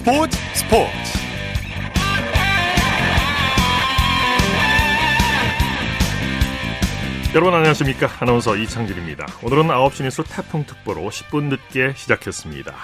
스포츠 0.00 0.38
스포츠. 0.54 0.90
여러분 7.34 7.52
안녕하십니까? 7.52 8.08
아나운서 8.20 8.56
이창진입니다. 8.56 9.26
오늘은 9.42 9.64
9시 9.64 10.04
뉴스 10.04 10.22
태풍특보로 10.24 11.02
10분 11.02 11.50
늦게 11.50 11.92
시작했습니다. 11.96 12.74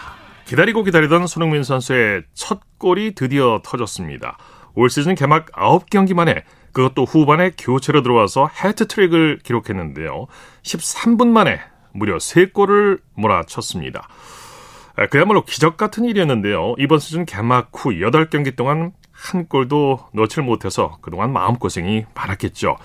기다리고 0.44 0.82
기다리던 0.82 1.26
손흥민 1.26 1.62
선수의 1.62 2.24
첫 2.34 2.60
골이 2.76 3.14
드디어 3.14 3.62
터졌습니다. 3.64 4.36
올 4.74 4.90
시즌 4.90 5.14
개막 5.14 5.46
9경기 5.52 6.12
만에 6.12 6.44
그것도 6.72 7.04
후반에 7.04 7.52
교체로 7.56 8.02
들어와서 8.02 8.50
해트트릭을 8.62 9.38
기록했는데요. 9.42 10.26
13분 10.62 11.28
만에 11.28 11.60
무려 11.94 12.18
3골을 12.18 13.00
몰아쳤습니다. 13.14 14.06
아, 14.06 14.35
그야말로 15.10 15.44
기적 15.44 15.76
같은 15.76 16.04
일이었는데요. 16.04 16.74
이번 16.78 16.98
시즌 16.98 17.26
개막 17.26 17.70
후 17.72 17.90
8경기 17.90 18.56
동안 18.56 18.92
한 19.12 19.46
골도 19.46 20.08
넣질 20.12 20.42
못해서 20.42 20.98
그동안 21.02 21.32
마음고생이 21.32 22.06
많았겠죠. 22.14 22.76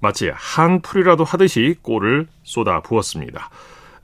마치 0.00 0.30
한 0.32 0.80
풀이라도 0.80 1.24
하듯이 1.24 1.76
골을 1.82 2.28
쏟아 2.42 2.80
부었습니다. 2.82 3.50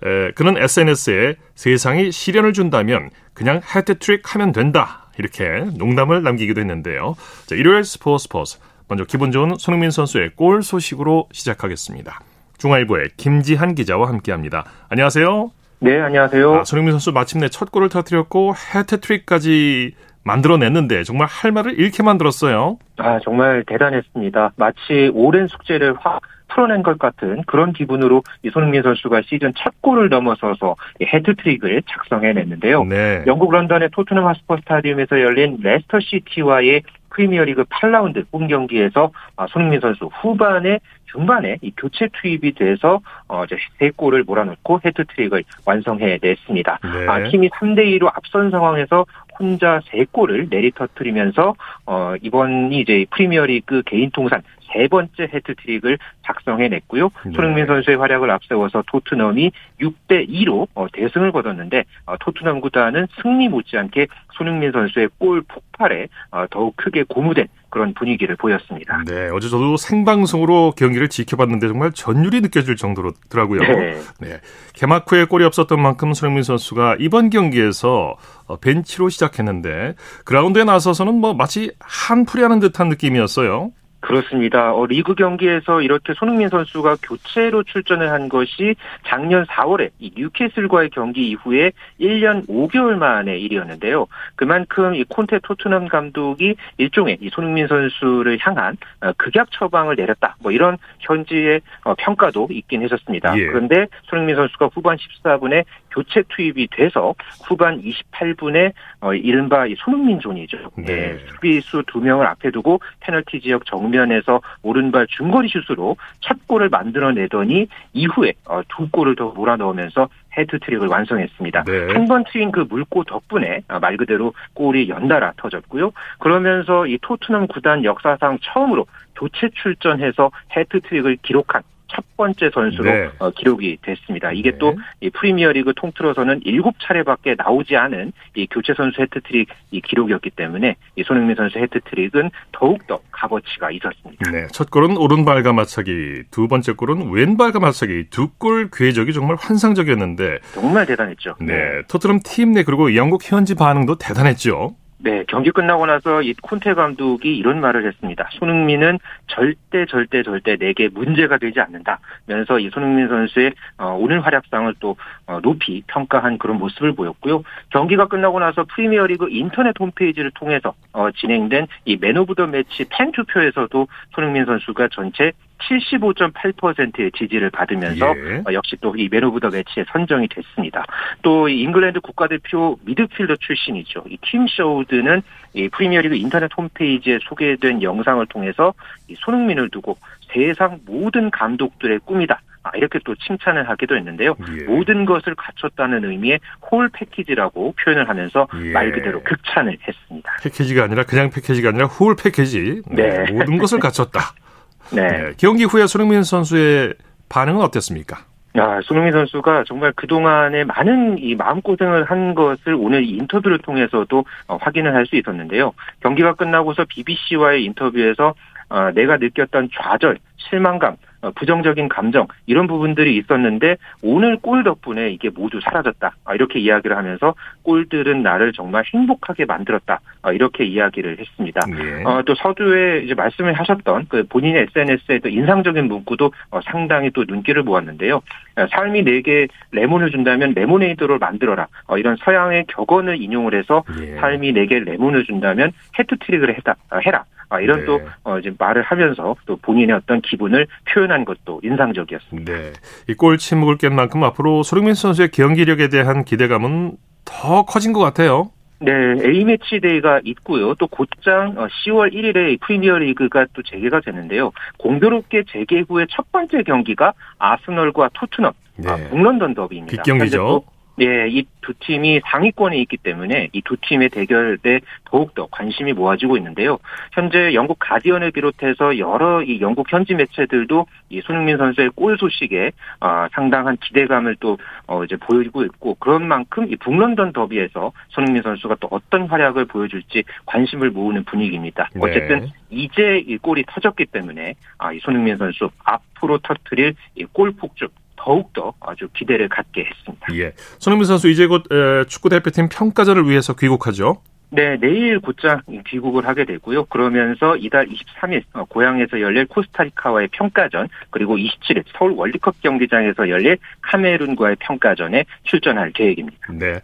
에, 0.04 0.32
그는 0.32 0.56
SNS에 0.56 1.36
세상이 1.54 2.10
시련을 2.10 2.52
준다면 2.52 3.10
그냥 3.34 3.60
헤트트릭 3.62 4.34
하면 4.34 4.52
된다. 4.52 5.10
이렇게 5.18 5.64
농담을 5.76 6.22
남기기도 6.22 6.60
했는데요. 6.60 7.14
자, 7.46 7.54
일요일 7.54 7.84
스포츠 7.84 8.24
스포츠. 8.24 8.58
먼저 8.88 9.04
기분 9.04 9.30
좋은 9.30 9.56
손흥민 9.58 9.90
선수의 9.90 10.32
골 10.34 10.62
소식으로 10.62 11.28
시작하겠습니다. 11.32 12.20
중앙일보의 12.58 13.10
김지한 13.16 13.74
기자와 13.74 14.08
함께합니다. 14.08 14.64
안녕하세요. 14.88 15.61
네, 15.82 16.00
안녕하세요. 16.00 16.54
아, 16.54 16.64
손흥민 16.64 16.92
선수 16.92 17.10
마침내 17.10 17.48
첫 17.48 17.72
골을 17.72 17.88
터뜨렸고 17.88 18.54
해트트릭까지 18.72 19.96
만들어냈는데 20.22 21.02
정말 21.02 21.26
할 21.28 21.50
말을 21.50 21.76
잃게 21.76 22.04
만들었어요. 22.04 22.78
아, 22.98 23.18
정말 23.24 23.64
대단했습니다. 23.66 24.52
마치 24.54 25.10
오랜 25.12 25.48
숙제를 25.48 25.96
확 25.98 26.20
풀어낸 26.46 26.84
것 26.84 27.00
같은 27.00 27.42
그런 27.48 27.72
기분으로 27.72 28.22
이 28.44 28.50
손흥민 28.50 28.82
선수가 28.82 29.22
시즌 29.22 29.52
첫 29.56 29.72
골을 29.80 30.08
넘어서서 30.08 30.76
해트트릭을 31.02 31.82
작성해냈는데요. 31.88 32.84
네. 32.84 33.24
영국 33.26 33.50
런던의 33.50 33.88
토트넘 33.90 34.24
핫스퍼 34.24 34.58
스타디움에서 34.58 35.20
열린 35.20 35.58
레스터 35.62 35.98
시티와의 35.98 36.82
프리미어리그 37.12 37.64
8라운드 37.64 38.24
홈 38.32 38.46
경기에서 38.48 39.10
아, 39.36 39.46
손흥민 39.48 39.80
선수 39.80 40.06
후반에 40.06 40.80
중반에 41.12 41.58
이 41.60 41.72
교체 41.76 42.08
투입이 42.12 42.54
돼서 42.54 43.00
어 43.28 43.44
이제 43.44 43.56
세 43.78 43.90
골을 43.90 44.24
몰아넣고 44.24 44.80
해트트릭을 44.84 45.44
완성해 45.66 46.18
냈습니다. 46.22 46.78
네. 46.82 47.06
아, 47.06 47.22
팀이 47.28 47.50
3대 47.50 47.80
2로 47.98 48.10
앞선 48.14 48.50
상황에서 48.50 49.04
혼자 49.38 49.80
세 49.90 50.06
골을 50.10 50.48
내리터뜨리면서 50.50 51.54
어 51.86 52.14
이번이 52.22 52.80
이제 52.80 53.04
프리미어리그 53.10 53.82
개인 53.84 54.10
통산 54.10 54.42
세 54.72 54.88
번째 54.88 55.28
헤트트릭을 55.32 55.98
작성해냈고요. 56.24 57.10
네. 57.26 57.32
손흥민 57.34 57.66
선수의 57.66 57.96
활약을 57.96 58.30
앞세워서 58.30 58.84
토트넘이 58.86 59.52
6대 59.80 60.28
2로 60.28 60.66
어, 60.74 60.86
대승을 60.92 61.32
거뒀는데 61.32 61.84
어, 62.06 62.16
토트넘 62.18 62.60
구단은 62.60 63.06
승리 63.22 63.48
못지않게 63.48 64.06
손흥민 64.34 64.72
선수의 64.72 65.08
골 65.18 65.42
폭발에 65.42 66.08
어, 66.30 66.46
더욱 66.50 66.76
크게 66.76 67.04
고무된 67.04 67.48
그런 67.70 67.94
분위기를 67.94 68.36
보였습니다. 68.36 69.02
네, 69.06 69.30
어제 69.32 69.48
저도 69.48 69.78
생방송으로 69.78 70.74
경기를 70.76 71.08
지켜봤는데 71.08 71.68
정말 71.68 71.90
전율이 71.92 72.42
느껴질 72.42 72.76
정도로더라고요. 72.76 73.60
네. 73.60 74.00
네. 74.20 74.40
개막 74.74 75.10
후에 75.10 75.24
골이 75.24 75.44
없었던 75.44 75.80
만큼 75.80 76.12
손흥민 76.12 76.42
선수가 76.42 76.96
이번 77.00 77.30
경기에서 77.30 78.16
벤치로 78.60 79.08
시작했는데 79.08 79.94
그라운드에 80.26 80.64
나서서는 80.64 81.14
뭐 81.14 81.32
마치 81.32 81.72
한풀이 81.80 82.42
하는 82.42 82.60
듯한 82.60 82.90
느낌이었어요. 82.90 83.72
그렇습니다. 84.02 84.74
어, 84.74 84.84
리그 84.84 85.14
경기에서 85.14 85.80
이렇게 85.80 86.12
손흥민 86.14 86.48
선수가 86.48 86.96
교체로 87.04 87.62
출전을 87.62 88.10
한 88.10 88.28
것이 88.28 88.74
작년 89.06 89.46
4월에 89.46 89.90
이 90.00 90.10
뉴캐슬과의 90.16 90.90
경기 90.90 91.30
이후에 91.30 91.70
1년 92.00 92.46
5개월 92.48 92.96
만의 92.96 93.40
일이었는데요. 93.40 94.08
그만큼 94.34 94.96
이 94.96 95.04
콘테 95.04 95.38
토트넘 95.44 95.86
감독이 95.86 96.56
일종의 96.78 97.18
이 97.20 97.30
손흥민 97.32 97.68
선수를 97.68 98.38
향한 98.40 98.76
어, 99.00 99.12
극약 99.16 99.52
처방을 99.52 99.94
내렸다. 99.94 100.34
뭐 100.40 100.50
이런 100.50 100.78
현지의 100.98 101.60
어, 101.84 101.94
평가도 101.94 102.48
있긴 102.50 102.82
했었습니다. 102.82 103.38
예. 103.38 103.46
그런데 103.46 103.86
손흥민 104.06 104.34
선수가 104.34 104.70
후반 104.74 104.96
14분에 104.96 105.64
교체 105.92 106.22
투입이 106.28 106.68
돼서 106.70 107.14
후반 107.44 107.80
28분에 107.80 108.72
어, 109.00 109.14
이른바 109.14 109.64
손흥민 109.78 110.20
존이죠. 110.20 110.58
네. 110.76 110.84
네. 110.84 111.18
수비수 111.26 111.82
두 111.86 112.00
명을 112.00 112.26
앞에 112.26 112.50
두고 112.50 112.80
페널티 113.00 113.40
지역 113.40 113.66
정면에서 113.66 114.40
오른발 114.62 115.06
중거리 115.08 115.48
슛으로 115.48 115.96
첫 116.20 116.46
골을 116.46 116.68
만들어내더니 116.68 117.68
이후에 117.92 118.32
어, 118.46 118.62
두 118.68 118.88
골을 118.90 119.16
더 119.16 119.28
몰아넣으면서 119.28 120.08
해트트릭을 120.36 120.88
완성했습니다. 120.88 121.64
네. 121.64 121.92
한번 121.92 122.24
트인 122.32 122.52
그 122.52 122.60
물꼬 122.68 123.04
덕분에 123.04 123.62
어, 123.68 123.78
말 123.78 123.96
그대로 123.96 124.32
골이 124.54 124.88
연달아 124.88 125.34
터졌고요. 125.36 125.92
그러면서 126.18 126.86
이 126.86 126.98
토트넘 127.02 127.48
구단 127.48 127.84
역사상 127.84 128.38
처음으로 128.40 128.86
교체 129.14 129.50
출전해서 129.54 130.30
해트트릭을 130.56 131.18
기록한 131.22 131.62
첫 131.94 132.04
번째 132.16 132.50
선수로 132.52 132.84
네. 132.84 133.10
어, 133.18 133.30
기록이 133.30 133.78
됐습니다. 133.82 134.32
이게 134.32 134.52
네. 134.52 134.58
또이 134.58 135.10
프리미어리그 135.12 135.72
통틀어서는 135.76 136.40
7차례밖에 136.40 137.36
나오지 137.36 137.76
않은 137.76 138.12
이 138.34 138.46
교체 138.50 138.74
선수 138.74 139.00
헤트트릭 139.02 139.48
이 139.70 139.80
기록이었기 139.80 140.30
때문에 140.30 140.76
이 140.96 141.02
손흥민 141.02 141.36
선수 141.36 141.58
헤트트릭은 141.58 142.30
더욱더 142.52 143.00
값어치가 143.10 143.70
있었습니다. 143.72 144.30
네, 144.30 144.46
첫 144.52 144.70
골은 144.70 144.96
오른발 144.96 145.42
가마차기, 145.42 146.24
두 146.30 146.48
번째 146.48 146.72
골은 146.72 147.10
왼발 147.12 147.52
가마차기, 147.52 148.06
두 148.10 148.32
골 148.38 148.70
궤적이 148.72 149.12
정말 149.12 149.36
환상적이었는데 149.38 150.38
정말 150.54 150.86
대단했죠. 150.86 151.36
네, 151.40 151.82
토트넘 151.88 152.20
팀 152.24 152.52
내 152.52 152.64
그리고 152.64 152.94
영국 152.96 153.22
현지 153.30 153.54
반응도 153.54 153.96
대단했죠. 153.96 154.74
네, 155.04 155.24
경기 155.26 155.50
끝나고 155.50 155.84
나서 155.86 156.22
이 156.22 156.32
콘테 156.34 156.74
감독이 156.74 157.36
이런 157.36 157.60
말을 157.60 157.86
했습니다. 157.86 158.28
손흥민은 158.34 159.00
절대 159.26 159.84
절대 159.86 160.22
절대 160.22 160.56
내게 160.56 160.88
문제가 160.88 161.38
되지 161.38 161.58
않는다. 161.58 161.98
면서 162.26 162.60
이 162.60 162.70
손흥민 162.70 163.08
선수의 163.08 163.52
어, 163.78 163.98
오늘 164.00 164.24
활약상을 164.24 164.74
또 164.78 164.96
어, 165.26 165.40
높이 165.42 165.82
평가한 165.88 166.38
그런 166.38 166.58
모습을 166.58 166.94
보였고요. 166.94 167.42
경기가 167.70 168.06
끝나고 168.06 168.38
나서 168.38 168.64
프리미어리그 168.64 169.26
인터넷 169.28 169.74
홈페이지를 169.78 170.30
통해서 170.34 170.74
어, 170.92 171.10
진행된 171.10 171.66
이 171.84 171.96
man 171.96 172.16
of 172.18 172.36
the 172.36 172.46
match 172.46 172.84
팬 172.88 173.10
투표에서도 173.10 173.88
손흥민 174.14 174.44
선수가 174.44 174.88
전체 174.92 175.32
75.8%의 175.68 177.10
지지를 177.12 177.50
받으면서 177.50 178.14
예. 178.16 178.42
어, 178.46 178.52
역시 178.52 178.76
또 178.80 178.92
이 178.96 179.08
man 179.10 179.24
of 179.24 179.40
the 179.40 179.50
match에 179.50 179.84
선정이 179.92 180.28
됐습니다. 180.28 180.84
또 181.22 181.48
잉글랜드 181.48 182.00
국가대표 182.00 182.78
미드필더 182.84 183.36
출신이죠. 183.36 184.04
이 184.08 184.18
팀 184.18 184.46
셔우드는 184.48 185.22
이 185.54 185.68
프리미어리그 185.68 186.14
인터넷 186.16 186.50
홈페이지에 186.56 187.18
소개된 187.22 187.82
영상을 187.82 188.24
통해서 188.26 188.74
이 189.08 189.14
손흥민을 189.18 189.70
두고 189.70 189.96
세상 190.32 190.80
모든 190.86 191.30
감독들의 191.30 192.00
꿈이다. 192.04 192.40
아, 192.64 192.70
이렇게 192.76 193.00
또 193.04 193.14
칭찬을 193.16 193.68
하기도 193.68 193.96
했는데요. 193.96 194.36
예. 194.56 194.64
모든 194.64 195.04
것을 195.04 195.34
갖췄다는 195.34 196.04
의미의 196.04 196.38
홀 196.70 196.88
패키지라고 196.90 197.74
표현을 197.82 198.08
하면서 198.08 198.46
예. 198.62 198.70
말 198.72 198.92
그대로 198.92 199.20
극찬을 199.24 199.76
했습니다. 199.86 200.32
패키지가 200.42 200.84
아니라 200.84 201.02
그냥 201.02 201.28
패키지가 201.30 201.70
아니라 201.70 201.86
홀 201.86 202.14
패키지. 202.14 202.82
네. 202.88 203.24
네. 203.24 203.32
모든 203.32 203.58
것을 203.58 203.80
갖췄다. 203.80 204.20
네. 204.90 205.08
네. 205.08 205.32
경기 205.36 205.64
후에 205.64 205.86
손흥민 205.86 206.22
선수의 206.22 206.94
반응은 207.28 207.62
어땠습니까? 207.62 208.24
야, 208.58 208.80
손흥민 208.82 209.12
선수가 209.12 209.64
정말 209.66 209.92
그동안에 209.92 210.64
많은 210.64 211.16
이 211.18 211.34
마음고생을 211.34 212.04
한 212.04 212.34
것을 212.34 212.74
오늘 212.74 213.02
인터뷰를 213.02 213.58
통해서도 213.58 214.24
어, 214.48 214.56
확인을 214.60 214.94
할 214.94 215.06
수 215.06 215.16
있었는데요. 215.16 215.72
경기가 216.00 216.34
끝나고서 216.34 216.84
BBC와의 216.88 217.64
인터뷰에서 217.64 218.34
어, 218.68 218.90
내가 218.94 219.16
느꼈던 219.16 219.70
좌절, 219.74 220.18
실망감, 220.36 220.92
어, 220.92 220.96
부정적인 221.30 221.88
감정 221.88 222.26
이런 222.46 222.66
부분들이 222.66 223.16
있었는데 223.16 223.76
오늘 224.02 224.36
골 224.38 224.64
덕분에 224.64 225.10
이게 225.10 225.30
모두 225.30 225.60
사라졌다 225.60 226.12
아, 226.24 226.34
이렇게 226.34 226.58
이야기를 226.58 226.96
하면서 226.96 227.34
골들은 227.62 228.22
나를 228.22 228.52
정말 228.52 228.84
행복하게 228.92 229.44
만들었다 229.44 230.00
아, 230.22 230.32
이렇게 230.32 230.64
이야기를 230.64 231.18
했습니다. 231.18 231.60
예. 231.78 232.04
어, 232.04 232.22
또 232.26 232.34
서두에 232.34 233.02
이제 233.04 233.14
말씀을 233.14 233.52
하셨던 233.54 234.06
그 234.08 234.24
본인의 234.28 234.68
SNS에 234.74 235.18
도 235.20 235.28
인상적인 235.28 235.86
문구도 235.86 236.32
어, 236.50 236.60
상당히 236.64 237.10
또 237.10 237.24
눈길을 237.26 237.62
모았는데요. 237.62 238.16
어, 238.16 238.66
삶이 238.70 239.02
내게 239.02 239.48
레몬을 239.70 240.10
준다면 240.10 240.52
레모네이드를 240.54 241.18
만들어라 241.18 241.68
어, 241.86 241.98
이런 241.98 242.16
서양의 242.16 242.66
격언을 242.68 243.20
인용을 243.20 243.54
해서 243.54 243.84
예. 244.00 244.16
삶이 244.16 244.52
내게 244.52 244.78
레몬을 244.80 245.24
준다면 245.24 245.72
해트트릭을 245.98 246.56
해라 247.04 247.24
아, 247.41 247.41
이런 247.60 247.80
네. 247.80 247.84
또 247.86 248.00
어, 248.24 248.38
이제 248.38 248.52
말을 248.58 248.82
하면서 248.82 249.34
또 249.46 249.56
본인의 249.56 249.96
어떤 249.96 250.20
기분을 250.20 250.66
표현한 250.92 251.24
것도 251.24 251.60
인상적이었습니다. 251.62 252.52
네. 252.52 252.72
이 253.08 253.14
골 253.14 253.38
침묵을 253.38 253.76
깬 253.78 253.94
만큼 253.94 254.24
앞으로 254.24 254.62
손흥민 254.62 254.94
선수의 254.94 255.30
경기력에 255.30 255.88
대한 255.88 256.24
기대감은 256.24 256.96
더 257.24 257.64
커진 257.64 257.92
것 257.92 258.00
같아요. 258.00 258.50
네, 258.80 258.90
A매치 259.24 259.78
데이가 259.80 260.20
있고요. 260.24 260.74
또 260.74 260.88
곧장 260.88 261.54
10월 261.54 262.12
1일에 262.12 262.58
프리미어 262.60 262.98
리그가 262.98 263.46
또 263.52 263.62
재개가 263.62 264.00
되는데요. 264.00 264.50
공교롭게 264.78 265.44
재개 265.52 265.84
후에 265.88 266.06
첫 266.10 266.32
번째 266.32 266.64
경기가 266.64 267.12
아스널과 267.38 268.10
토트넘, 268.14 268.52
네. 268.78 268.90
아, 268.90 268.96
북런던 269.08 269.54
더비입니다. 269.54 270.02
빅경기죠. 270.02 270.64
예, 271.00 271.28
이 271.28 271.44
두 271.62 271.72
팀이 271.78 272.20
상위권에 272.24 272.76
있기 272.78 272.96
때문에 272.98 273.48
이 273.52 273.62
두 273.62 273.76
팀의 273.80 274.08
대결에 274.10 274.80
더욱더 275.04 275.46
관심이 275.46 275.92
모아지고 275.92 276.36
있는데요. 276.36 276.78
현재 277.12 277.54
영국 277.54 277.78
가디언을 277.78 278.32
비롯해서 278.32 278.98
여러 278.98 279.42
이 279.42 279.60
영국 279.60 279.90
현지 279.92 280.14
매체들도 280.14 280.86
이 281.10 281.20
손흥민 281.20 281.56
선수의 281.56 281.90
골 281.94 282.18
소식에 282.18 282.72
어, 283.00 283.26
상당한 283.32 283.76
기대감을 283.76 284.36
또 284.40 284.58
어, 284.88 285.04
이제 285.04 285.16
보이고 285.16 285.62
있고 285.64 285.94
그런 285.94 286.26
만큼 286.26 286.70
이 286.70 286.76
북런던 286.76 287.32
더비에서 287.32 287.92
손흥민 288.08 288.42
선수가 288.42 288.76
또 288.80 288.88
어떤 288.90 289.26
활약을 289.26 289.66
보여줄지 289.66 290.24
관심을 290.46 290.90
모으는 290.90 291.24
분위기입니다. 291.24 291.90
네. 291.94 292.00
어쨌든 292.02 292.50
이제 292.70 293.22
이 293.26 293.36
골이 293.38 293.64
터졌기 293.68 294.06
때문에 294.06 294.54
아, 294.78 294.92
이 294.92 294.98
손흥민 294.98 295.36
선수 295.36 295.70
앞으로 295.84 296.38
터트릴 296.38 296.94
이 297.16 297.24
골 297.32 297.52
폭죽 297.52 297.92
더욱더 298.22 298.72
아주 298.80 299.08
기대를 299.12 299.48
갖게 299.48 299.84
했습니다. 299.84 300.26
예. 300.34 300.52
손흥민 300.78 301.06
선수 301.06 301.28
이제 301.28 301.46
곧 301.46 301.64
축구 302.08 302.28
대표팀 302.28 302.68
평가전을 302.68 303.28
위해서 303.28 303.54
귀국하죠? 303.54 304.22
네, 304.54 304.76
내일 304.78 305.18
곧장 305.18 305.62
귀국을 305.86 306.28
하게 306.28 306.44
되고요. 306.44 306.84
그러면서 306.84 307.56
이달 307.56 307.86
23일 307.86 308.42
어, 308.52 308.64
고향에서 308.66 309.18
열릴 309.22 309.46
코스타리카와의 309.46 310.28
평가전 310.32 310.88
그리고 311.08 311.38
27일 311.38 311.84
서울 311.96 312.12
월드컵 312.12 312.60
경기장에서 312.60 313.30
열릴 313.30 313.56
카메룬과의 313.80 314.56
평가전에 314.60 315.24
출전할 315.44 315.92
계획입니다. 315.92 316.52
네. 316.52 316.80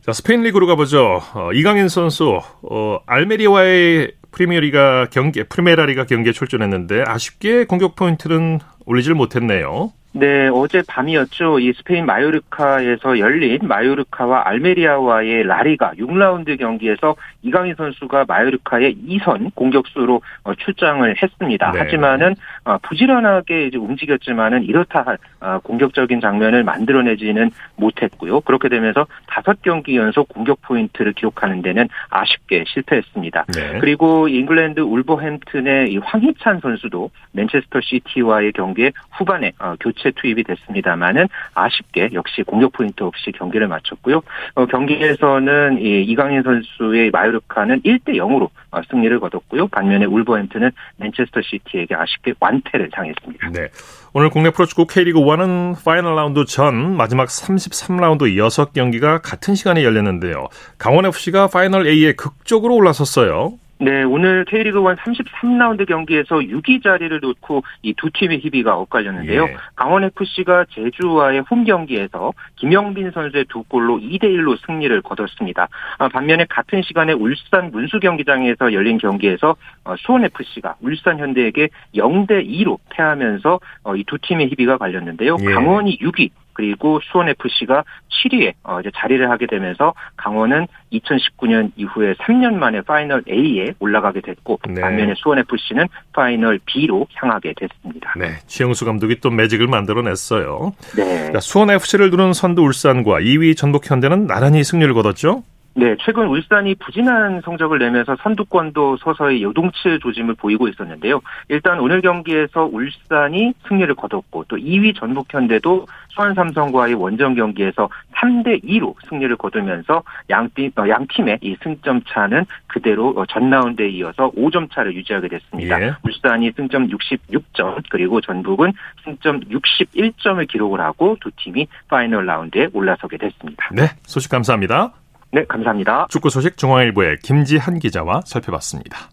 자, 0.00 0.12
스페인 0.12 0.42
리그로 0.42 0.66
가보죠. 0.66 1.20
어, 1.34 1.52
이강인 1.52 1.88
선수 1.88 2.40
어, 2.62 2.98
알메리아와의 3.06 4.12
프리미어리가 4.32 5.06
경기 5.12 5.44
프리메라리가 5.44 6.06
경기에 6.06 6.32
출전했는데 6.32 7.04
아쉽게 7.06 7.66
공격 7.66 7.94
포인트는 7.94 8.58
올리질 8.86 9.14
못했네요. 9.14 9.92
네, 10.16 10.48
어제 10.48 10.80
밤이었죠. 10.86 11.58
이 11.58 11.72
스페인 11.72 12.06
마요르카에서 12.06 13.18
열린 13.18 13.58
마요르카와 13.62 14.46
알메리아와의 14.46 15.42
라리가 15.42 15.94
6라운드 15.98 16.56
경기에서 16.56 17.16
이강인 17.42 17.74
선수가 17.74 18.26
마요르카의 18.28 18.96
2선 19.08 19.52
공격수로 19.56 20.22
어, 20.44 20.54
출장을 20.54 21.16
했습니다. 21.20 21.72
네. 21.72 21.78
하지만은 21.80 22.36
어, 22.64 22.78
부지런하게 22.78 23.66
이제 23.66 23.76
움직였지만은 23.76 24.62
이렇다 24.62 25.02
할 25.02 25.18
어, 25.40 25.58
공격적인 25.64 26.20
장면을 26.20 26.62
만들어내지는 26.62 27.50
못했고요. 27.74 28.42
그렇게 28.42 28.68
되면서 28.68 29.08
다섯 29.26 29.62
경기 29.62 29.96
연속 29.96 30.28
공격 30.28 30.62
포인트를 30.62 31.12
기록하는 31.14 31.60
데는 31.60 31.88
아쉽게 32.10 32.62
실패했습니다. 32.68 33.46
네. 33.52 33.78
그리고 33.80 34.28
잉글랜드 34.28 34.78
울버햄튼의 34.78 35.92
이 35.92 35.98
황희찬 35.98 36.60
선수도 36.60 37.10
맨체스터 37.32 37.80
시티와의 37.82 38.52
경기에 38.52 38.92
후반에 39.10 39.50
교체 39.80 40.03
교체 40.04 40.12
투입이 40.14 40.44
됐습니다만은 40.44 41.28
아쉽게 41.54 42.10
역시 42.12 42.42
공격 42.42 42.72
포인트 42.72 43.02
없이 43.02 43.32
경기를 43.32 43.66
마쳤고요. 43.68 44.22
어, 44.54 44.66
경기에서는 44.66 45.78
이 45.80 46.02
이강인 46.02 46.42
선수의 46.42 47.10
마요르카는 47.10 47.82
1대 47.82 48.16
0으로 48.16 48.50
어, 48.70 48.80
승리를 48.90 49.18
거뒀고요. 49.20 49.68
반면에 49.68 50.04
울버햄튼은 50.04 50.70
맨체스터 50.98 51.40
시티에게 51.42 51.94
아쉽게 51.94 52.34
완패를 52.38 52.90
당했습니다. 52.90 53.50
네. 53.50 53.68
오늘 54.12 54.30
국내 54.30 54.50
프로축구 54.50 54.86
K리그 54.86 55.18
1은 55.18 55.82
파이널 55.84 56.14
라운드 56.14 56.44
전 56.44 56.96
마지막 56.96 57.28
33라운드 57.28 58.22
6경기가 58.22 59.20
같은 59.22 59.54
시간에 59.54 59.82
열렸는데요. 59.82 60.48
강원FC가 60.78 61.48
파이널 61.48 61.86
A에 61.86 62.12
극적으로 62.12 62.74
올라섰어요. 62.76 63.58
네, 63.84 64.02
오늘 64.02 64.46
K리그 64.46 64.78
1 64.78 64.84
33라운드 64.96 65.86
경기에서 65.86 66.36
6위 66.36 66.82
자리를 66.82 67.20
놓고 67.20 67.62
이 67.82 67.92
두 67.96 68.10
팀의 68.10 68.38
희비가 68.40 68.76
엇갈렸는데요. 68.78 69.44
예. 69.44 69.56
강원 69.76 70.04
FC가 70.04 70.64
제주와의 70.70 71.40
홈 71.50 71.64
경기에서 71.64 72.32
김영빈 72.56 73.10
선수의 73.12 73.44
두 73.48 73.62
골로 73.62 73.98
2대 73.98 74.24
1로 74.24 74.58
승리를 74.66 75.02
거뒀습니다. 75.02 75.68
아, 75.98 76.08
반면에 76.08 76.46
같은 76.48 76.82
시간에 76.82 77.12
울산 77.12 77.70
문수 77.70 78.00
경기장에서 78.00 78.72
열린 78.72 78.98
경기에서 78.98 79.56
어, 79.84 79.94
수원 79.98 80.24
FC가 80.24 80.76
울산 80.80 81.18
현대에게 81.18 81.68
0대 81.94 82.46
2로 82.46 82.78
패하면서 82.90 83.60
어, 83.84 83.96
이 83.96 84.03
두 84.03 84.18
팀의 84.22 84.48
희비가 84.48 84.78
갈렸는데요. 84.78 85.36
예. 85.40 85.44
강원이 85.52 85.98
6위, 85.98 86.30
그리고 86.54 87.00
수원 87.02 87.28
FC가 87.28 87.84
7위에 88.24 88.54
어, 88.62 88.80
이제 88.80 88.90
자리를 88.96 89.28
하게 89.30 89.46
되면서 89.46 89.92
강원은 90.16 90.66
2019년 90.92 91.72
이후에 91.76 92.14
3년 92.14 92.54
만에 92.54 92.80
파이널 92.80 93.22
A에 93.28 93.74
올라가게 93.80 94.20
됐고 94.20 94.60
네. 94.68 94.80
반면에 94.80 95.14
수원 95.16 95.38
FC는 95.40 95.88
파이널 96.12 96.60
B로 96.64 97.06
향하게 97.14 97.54
됐습니다. 97.56 98.14
네, 98.16 98.38
최용수 98.46 98.84
감독이 98.84 99.20
또 99.20 99.30
매직을 99.30 99.66
만들어냈어요. 99.66 100.72
네. 100.96 101.32
수원 101.40 101.70
FC를 101.70 102.10
두는 102.10 102.32
선두 102.32 102.62
울산과 102.62 103.20
2위 103.20 103.56
전북 103.56 103.90
현대는 103.90 104.26
나란히 104.26 104.64
승리를 104.64 104.92
거뒀죠. 104.94 105.42
네, 105.76 105.96
최근 106.00 106.28
울산이 106.28 106.76
부진한 106.76 107.40
성적을 107.40 107.80
내면서 107.80 108.16
선두권도 108.22 108.98
서서히 108.98 109.42
요동칠 109.42 109.98
조짐을 109.98 110.34
보이고 110.34 110.68
있었는데요. 110.68 111.20
일단 111.48 111.80
오늘 111.80 112.00
경기에서 112.00 112.64
울산이 112.64 113.54
승리를 113.66 113.92
거뒀고 113.96 114.44
또 114.46 114.56
2위 114.56 114.96
전북현대도 114.96 115.86
수원 116.10 116.34
삼성과의 116.34 116.94
원정 116.94 117.34
경기에서 117.34 117.88
3대 118.14 118.62
2로 118.62 118.94
승리를 119.08 119.34
거두면서 119.36 120.04
양팀 120.30 120.70
어, 120.76 120.88
양팀의 120.88 121.38
이 121.42 121.56
승점 121.62 122.02
차는 122.08 122.46
그대로 122.68 123.08
어, 123.16 123.26
전 123.26 123.50
라운드에 123.50 123.88
이어서 123.88 124.30
5점 124.30 124.72
차를 124.72 124.94
유지하게 124.94 125.28
됐습니다. 125.28 125.82
예. 125.82 125.94
울산이 126.04 126.52
승점 126.56 126.88
66점 126.88 127.82
그리고 127.90 128.20
전북은 128.20 128.72
승점 129.02 129.40
61점을 129.40 130.46
기록을 130.48 130.80
하고 130.80 131.16
두 131.20 131.30
팀이 131.36 131.66
파이널 131.88 132.26
라운드에 132.26 132.68
올라서게 132.72 133.16
됐습니다. 133.18 133.68
네, 133.72 133.88
소식 134.04 134.30
감사합니다. 134.30 134.92
네, 135.34 135.44
감사합니다. 135.48 136.06
축구 136.10 136.30
소식 136.30 136.56
중앙일보의 136.56 137.16
김지한 137.24 137.80
기자와 137.80 138.20
살펴봤습니다. 138.24 139.10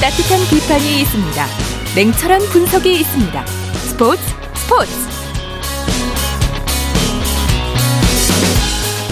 따뜻한 0.00 0.40
비판이 0.48 1.00
있습니다. 1.02 1.44
냉철한 1.94 2.40
분석이 2.52 2.90
있습니다. 3.00 3.46
스포츠 3.46 4.22
스포츠. 4.54 5.07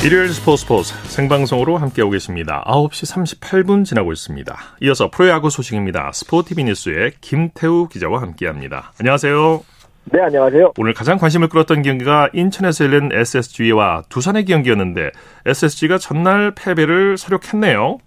일요일 0.06 0.28
스포츠 0.28 0.62
스포츠 0.62 0.94
생방송으로 1.08 1.78
함께하고 1.78 2.12
계십니다. 2.12 2.62
9시 2.68 3.40
38분 3.40 3.84
지나고 3.84 4.12
있습니다. 4.12 4.56
이어서 4.82 5.10
프로야구 5.10 5.50
소식입니다. 5.50 6.12
스포티비 6.12 6.62
뉴스의 6.62 7.14
김태우 7.20 7.88
기자와 7.88 8.22
함께합니다. 8.22 8.92
안녕하세요. 9.00 9.64
네, 10.12 10.20
안녕하세요. 10.20 10.74
오늘 10.78 10.94
가장 10.94 11.18
관심을 11.18 11.48
끌었던 11.48 11.82
경기가 11.82 12.30
인천에서 12.32 12.84
열린 12.84 13.10
SSG와 13.10 14.04
두산의 14.08 14.44
경기였는데 14.44 15.10
SSG가 15.44 15.98
전날 15.98 16.54
패배를 16.54 17.18
서력했네요. 17.18 17.98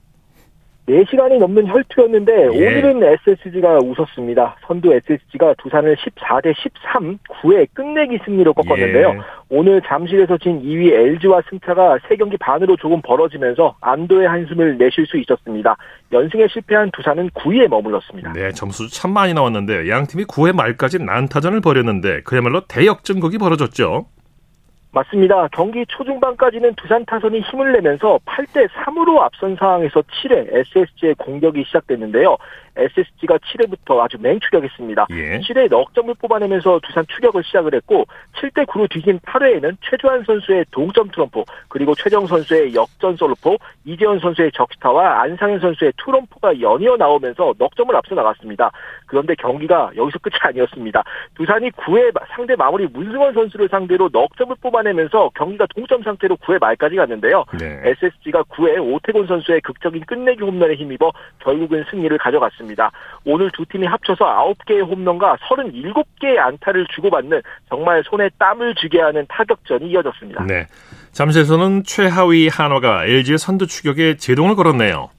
4시간이 0.90 1.38
넘는 1.38 1.68
혈투였는데 1.68 2.50
예. 2.54 2.68
오늘은 2.68 3.04
SSG가 3.04 3.78
웃었습니다. 3.78 4.58
선두 4.66 4.94
SSG가 4.94 5.54
두산을 5.62 5.96
14대 5.96 6.54
13, 6.56 7.20
9회 7.30 7.68
끝내기 7.74 8.20
승리로 8.26 8.54
꺾었는데요. 8.54 9.10
예. 9.16 9.20
오늘 9.50 9.82
잠실에서 9.86 10.38
진 10.38 10.62
2위 10.62 10.92
LG와 10.92 11.42
승차가 11.50 11.98
3경기 12.10 12.40
반으로 12.40 12.76
조금 12.78 13.02
벌어지면서 13.02 13.76
안도의 13.82 14.28
한숨을 14.28 14.78
내쉴 14.78 15.06
수 15.06 15.18
있었습니다. 15.18 15.76
연승에 16.12 16.48
실패한 16.48 16.92
두산은 16.92 17.30
9위에 17.32 17.68
머물렀습니다. 17.68 18.34
네, 18.34 18.52
점수 18.52 18.90
참 18.90 19.12
많이 19.12 19.34
나왔는데 19.34 19.90
양 19.90 20.08
팀이 20.08 20.26
9회 20.26 20.56
말까지 20.56 21.00
난타전을 21.00 21.62
벌였는데 21.62 22.22
그야말로 22.24 22.62
대역전극이 22.68 23.38
벌어졌죠. 23.38 24.06
맞습니다. 24.92 25.48
경기 25.52 25.86
초중반까지는 25.86 26.74
두산 26.76 27.06
타선이 27.06 27.42
힘을 27.42 27.74
내면서 27.74 28.20
8대 28.26 28.68
3으로 28.70 29.20
앞선 29.20 29.56
상황에서 29.56 30.02
7회 30.02 30.48
SSG의 30.52 31.16
공격이 31.16 31.64
시작됐는데요. 31.66 32.38
SSG가 32.76 33.38
7회부터 33.38 34.00
아주 34.00 34.18
맹추격했습니다. 34.20 35.08
예. 35.12 35.40
7회 35.40 35.70
넉 35.70 35.94
점을 35.94 36.14
뽑아내면서 36.14 36.80
두산 36.84 37.06
추격을 37.08 37.44
시작을 37.44 37.74
했고 37.76 38.06
7대 38.36 38.66
9로 38.66 38.90
뒤진 38.90 39.20
8회에는 39.20 39.78
최주환 39.82 40.24
선수의 40.24 40.66
동점 40.72 41.10
트럼프 41.12 41.44
그리고 41.68 41.94
최정 41.96 42.26
선수의 42.26 42.74
역전 42.74 43.16
솔로포 43.18 43.58
이재현 43.86 44.20
선수의 44.20 44.52
적시타와 44.54 45.22
안상현 45.22 45.60
선수의 45.60 45.94
투럼프가 45.98 46.60
연이어 46.60 46.98
나오면서 46.98 47.54
넉 47.58 47.76
점을 47.76 47.94
앞서 47.96 48.16
나갔습니다. 48.16 48.72
그런데 49.06 49.36
경기가 49.36 49.92
여기서 49.96 50.20
끝이 50.20 50.36
아니었습니다. 50.40 51.04
두산이 51.36 51.72
9회 51.72 52.14
상대 52.30 52.56
마무리 52.56 52.88
문승원 52.88 53.34
선수를 53.34 53.68
상대로 53.70 54.10
넉 54.10 54.36
점을 54.38 54.56
뽑아 54.62 54.79
뽑아내면서 54.80 55.32
경기가 55.36 55.66
동점 55.74 56.02
상태로 56.04 56.38
9회 56.38 56.60
말까지 56.60 56.96
갔는데요. 56.96 57.44
네. 57.60 57.80
SSG가 57.84 58.44
9회 58.44 58.80
오태곤 58.80 59.28
선수의 59.28 59.62
극적인 59.62 60.04
끝내기 60.06 60.44
홈런에 60.44 60.76
힘입어 60.76 61.12
결국은 61.40 61.84
승리를 61.90 62.18
가져갔습니다. 62.18 62.92
오늘 63.26 63.50
두 63.52 63.66
팀이 63.66 63.86
합쳐서 63.86 64.26
9개의 64.26 64.88
홈런과 64.88 65.38
37개의 65.38 66.38
안타를 66.38 66.88
주고받는 66.96 67.42
정말 67.70 68.04
손에 68.06 68.30
땀을 68.38 68.76
쥐게 68.76 69.02
하는 69.02 69.26
타격전이 69.30 69.90
이어졌습니다. 69.90 70.46
네. 70.46 70.66
잠실에서는 71.12 71.84
최하위 71.84 72.48
한화가 72.48 73.06
LG의 73.06 73.38
선두 73.38 73.68
추격에 73.68 74.16
제동을 74.18 74.56
걸었네요. 74.56 75.10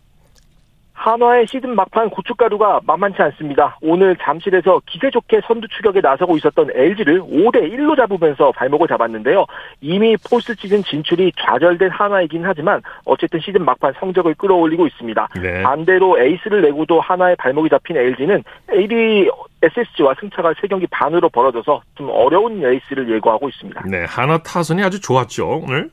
한화의 1.01 1.47
시즌 1.47 1.75
막판 1.75 2.11
고춧가루가 2.11 2.81
만만치 2.85 3.23
않습니다. 3.23 3.79
오늘 3.81 4.15
잠실에서 4.17 4.83
기세 4.85 5.09
좋게 5.11 5.41
선두 5.47 5.67
추격에 5.69 6.03
나서고 6.03 6.37
있었던 6.37 6.69
LG를 6.75 7.23
5대 7.23 7.73
1로 7.73 7.97
잡으면서 7.97 8.53
발목을 8.53 8.87
잡았는데요. 8.87 9.47
이미 9.81 10.15
포스트 10.19 10.55
시즌 10.55 10.83
진출이 10.83 11.33
좌절된 11.41 11.91
한화이긴 11.91 12.45
하지만 12.45 12.83
어쨌든 13.07 13.41
시즌 13.41 13.65
막판 13.65 13.95
성적을 13.99 14.35
끌어올리고 14.35 14.87
있습니다. 14.87 15.29
네. 15.41 15.63
반대로 15.63 16.21
에이스를 16.21 16.61
내고도 16.61 17.01
한화에 17.01 17.37
발목이 17.37 17.71
잡힌 17.71 17.97
LG는 17.97 18.45
AD 18.71 19.31
SSG와 19.63 20.15
승차가 20.21 20.53
3경기 20.53 20.87
반으로 20.91 21.31
벌어져서 21.31 21.81
좀 21.95 22.11
어려운 22.11 22.61
레이스를 22.61 23.11
예고하고 23.11 23.49
있습니다. 23.49 23.85
네, 23.87 24.05
한화 24.07 24.43
타선이 24.43 24.83
아주 24.83 25.01
좋았죠, 25.01 25.63
오늘? 25.65 25.91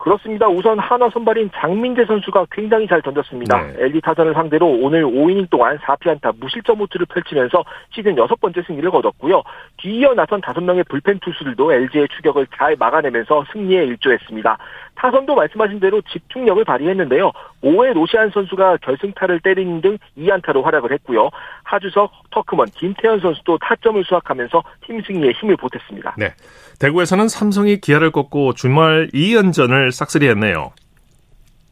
그렇습니다. 0.00 0.48
우선 0.48 0.78
한화 0.78 1.10
선발인 1.10 1.50
장민재 1.54 2.06
선수가 2.06 2.46
굉장히 2.50 2.88
잘 2.88 3.02
던졌습니다. 3.02 3.62
네. 3.62 3.84
LG 3.84 4.00
타선을 4.00 4.32
상대로 4.32 4.66
오늘 4.66 5.04
5이닝 5.04 5.50
동안 5.50 5.76
4피안타 5.78 6.40
무실점 6.40 6.78
호투를 6.78 7.06
펼치면서 7.06 7.62
시즌 7.90 8.16
여섯 8.16 8.40
번째 8.40 8.62
승리를 8.62 8.90
거뒀고요. 8.90 9.42
뒤이어 9.76 10.14
나선 10.14 10.40
5명의 10.40 10.88
불펜 10.88 11.18
투수들도 11.20 11.72
LG의 11.72 12.08
추격을 12.16 12.46
잘 12.56 12.76
막아내면서 12.76 13.44
승리에 13.52 13.84
일조했습니다. 13.84 14.56
타선도 15.00 15.34
말씀하신 15.34 15.80
대로 15.80 16.02
집중력을 16.02 16.62
발휘했는데요. 16.62 17.32
5회 17.62 17.94
로시안 17.94 18.30
선수가 18.30 18.78
결승타를 18.82 19.40
때리는 19.40 19.80
등 19.80 19.96
2안타로 20.18 20.62
활약을 20.62 20.92
했고요. 20.92 21.30
하주석, 21.64 22.12
터크먼, 22.30 22.66
김태현 22.74 23.20
선수도 23.20 23.56
타점을 23.58 24.02
수확하면서 24.04 24.62
팀 24.86 25.00
승리에 25.02 25.32
힘을 25.32 25.56
보탰습니다. 25.56 26.16
네. 26.18 26.34
대구에서는 26.78 27.28
삼성이 27.28 27.80
기아를 27.80 28.10
꺾고 28.10 28.52
주말 28.52 29.08
2연전을 29.14 29.90
싹쓸이했네요. 29.90 30.72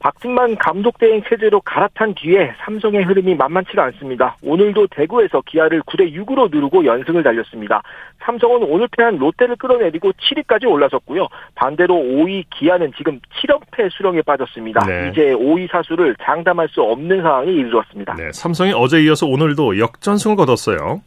박진만 0.00 0.56
감독 0.56 0.98
대행 0.98 1.22
체제로 1.28 1.60
갈아탄 1.60 2.14
뒤에 2.14 2.54
삼성의 2.64 3.02
흐름이 3.04 3.34
만만치가 3.34 3.84
않습니다. 3.84 4.36
오늘도 4.42 4.88
대구에서 4.88 5.42
기아를 5.44 5.82
9대 5.82 6.12
6으로 6.14 6.50
누르고 6.50 6.84
연승을 6.84 7.22
달렸습니다. 7.22 7.82
삼성은 8.24 8.62
오늘 8.62 8.88
패한 8.96 9.18
롯데를 9.18 9.56
끌어내리고 9.56 10.12
7위까지 10.12 10.70
올라섰고요. 10.70 11.28
반대로 11.54 11.94
5위 11.94 12.44
기아는 12.50 12.92
지금 12.96 13.20
7연패 13.42 13.90
수렁에 13.92 14.22
빠졌습니다. 14.22 14.86
네. 14.86 15.10
이제 15.10 15.34
5위 15.34 15.70
사수를 15.70 16.16
장담할 16.22 16.68
수 16.68 16.82
없는 16.82 17.22
상황에 17.22 17.52
이르렀습니다. 17.54 18.14
네, 18.14 18.30
삼성이 18.32 18.72
어제 18.74 19.02
이어서 19.02 19.26
오늘도 19.26 19.78
역전승을 19.78 20.36
거뒀어요. 20.36 21.02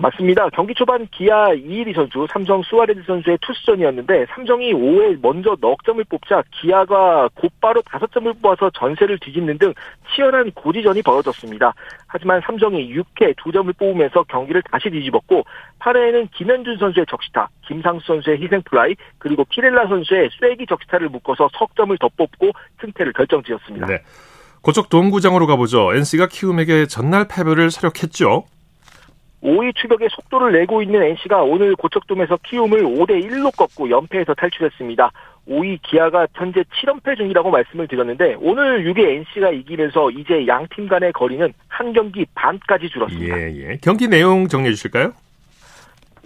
맞습니다. 0.00 0.48
경기 0.50 0.74
초반 0.74 1.08
기아 1.10 1.52
이일이 1.52 1.92
선수, 1.92 2.26
삼성 2.30 2.62
수아레즈 2.62 3.02
선수의 3.04 3.38
투수전이었는데 3.40 4.26
삼성이 4.30 4.72
5회 4.72 5.18
먼저 5.20 5.56
넉 5.60 5.82
점을 5.84 6.02
뽑자 6.04 6.44
기아가 6.52 7.28
곧바로 7.34 7.82
5점을 7.82 8.40
뽑아서 8.40 8.70
전세를 8.70 9.18
뒤집는 9.18 9.58
등 9.58 9.74
치열한 10.14 10.52
고지전이 10.52 11.02
벌어졌습니다. 11.02 11.74
하지만 12.06 12.40
삼성이 12.46 12.94
6회 12.94 13.34
2점을 13.34 13.76
뽑으면서 13.76 14.22
경기를 14.24 14.62
다시 14.70 14.88
뒤집었고 14.88 15.44
8회에는 15.80 16.28
김현준 16.32 16.78
선수의 16.78 17.04
적시타, 17.10 17.48
김상수 17.66 18.06
선수의 18.06 18.40
희생플라이, 18.40 18.94
그리고 19.18 19.44
피렐라 19.46 19.88
선수의 19.88 20.30
쐐기 20.40 20.66
적시타를 20.66 21.08
묶어서 21.08 21.48
석점을 21.58 21.96
더 21.98 22.08
뽑고 22.16 22.52
승패를 22.80 23.12
결정지었습니다. 23.14 23.86
네. 23.86 24.02
고척 24.62 24.90
동구장으로 24.90 25.46
가보죠. 25.46 25.92
NC가 25.94 26.28
키움에게 26.28 26.86
전날 26.86 27.26
패배를 27.28 27.70
사력했죠. 27.70 28.44
5위 29.42 29.74
추격에 29.76 30.08
속도를 30.10 30.52
내고 30.52 30.82
있는 30.82 31.02
NC가 31.02 31.42
오늘 31.42 31.74
고척돔에서 31.76 32.38
키움을 32.44 32.82
5대 32.82 33.22
1로 33.24 33.56
꺾고 33.56 33.88
연패에서 33.90 34.34
탈출했습니다. 34.34 35.12
5위 35.48 35.78
기아가 35.82 36.26
현재 36.34 36.62
7연패 36.62 37.16
중이라고 37.16 37.50
말씀을 37.50 37.88
드렸는데 37.88 38.36
오늘 38.40 38.84
6위 38.84 38.98
NC가 39.00 39.50
이기면서 39.50 40.10
이제 40.10 40.46
양 40.46 40.66
팀 40.74 40.88
간의 40.88 41.12
거리는 41.12 41.52
한 41.68 41.92
경기 41.92 42.26
반까지 42.34 42.88
줄었습니다. 42.90 43.38
예, 43.38 43.54
예. 43.56 43.78
경기 43.80 44.08
내용 44.08 44.48
정리해 44.48 44.72
주실까요? 44.74 45.12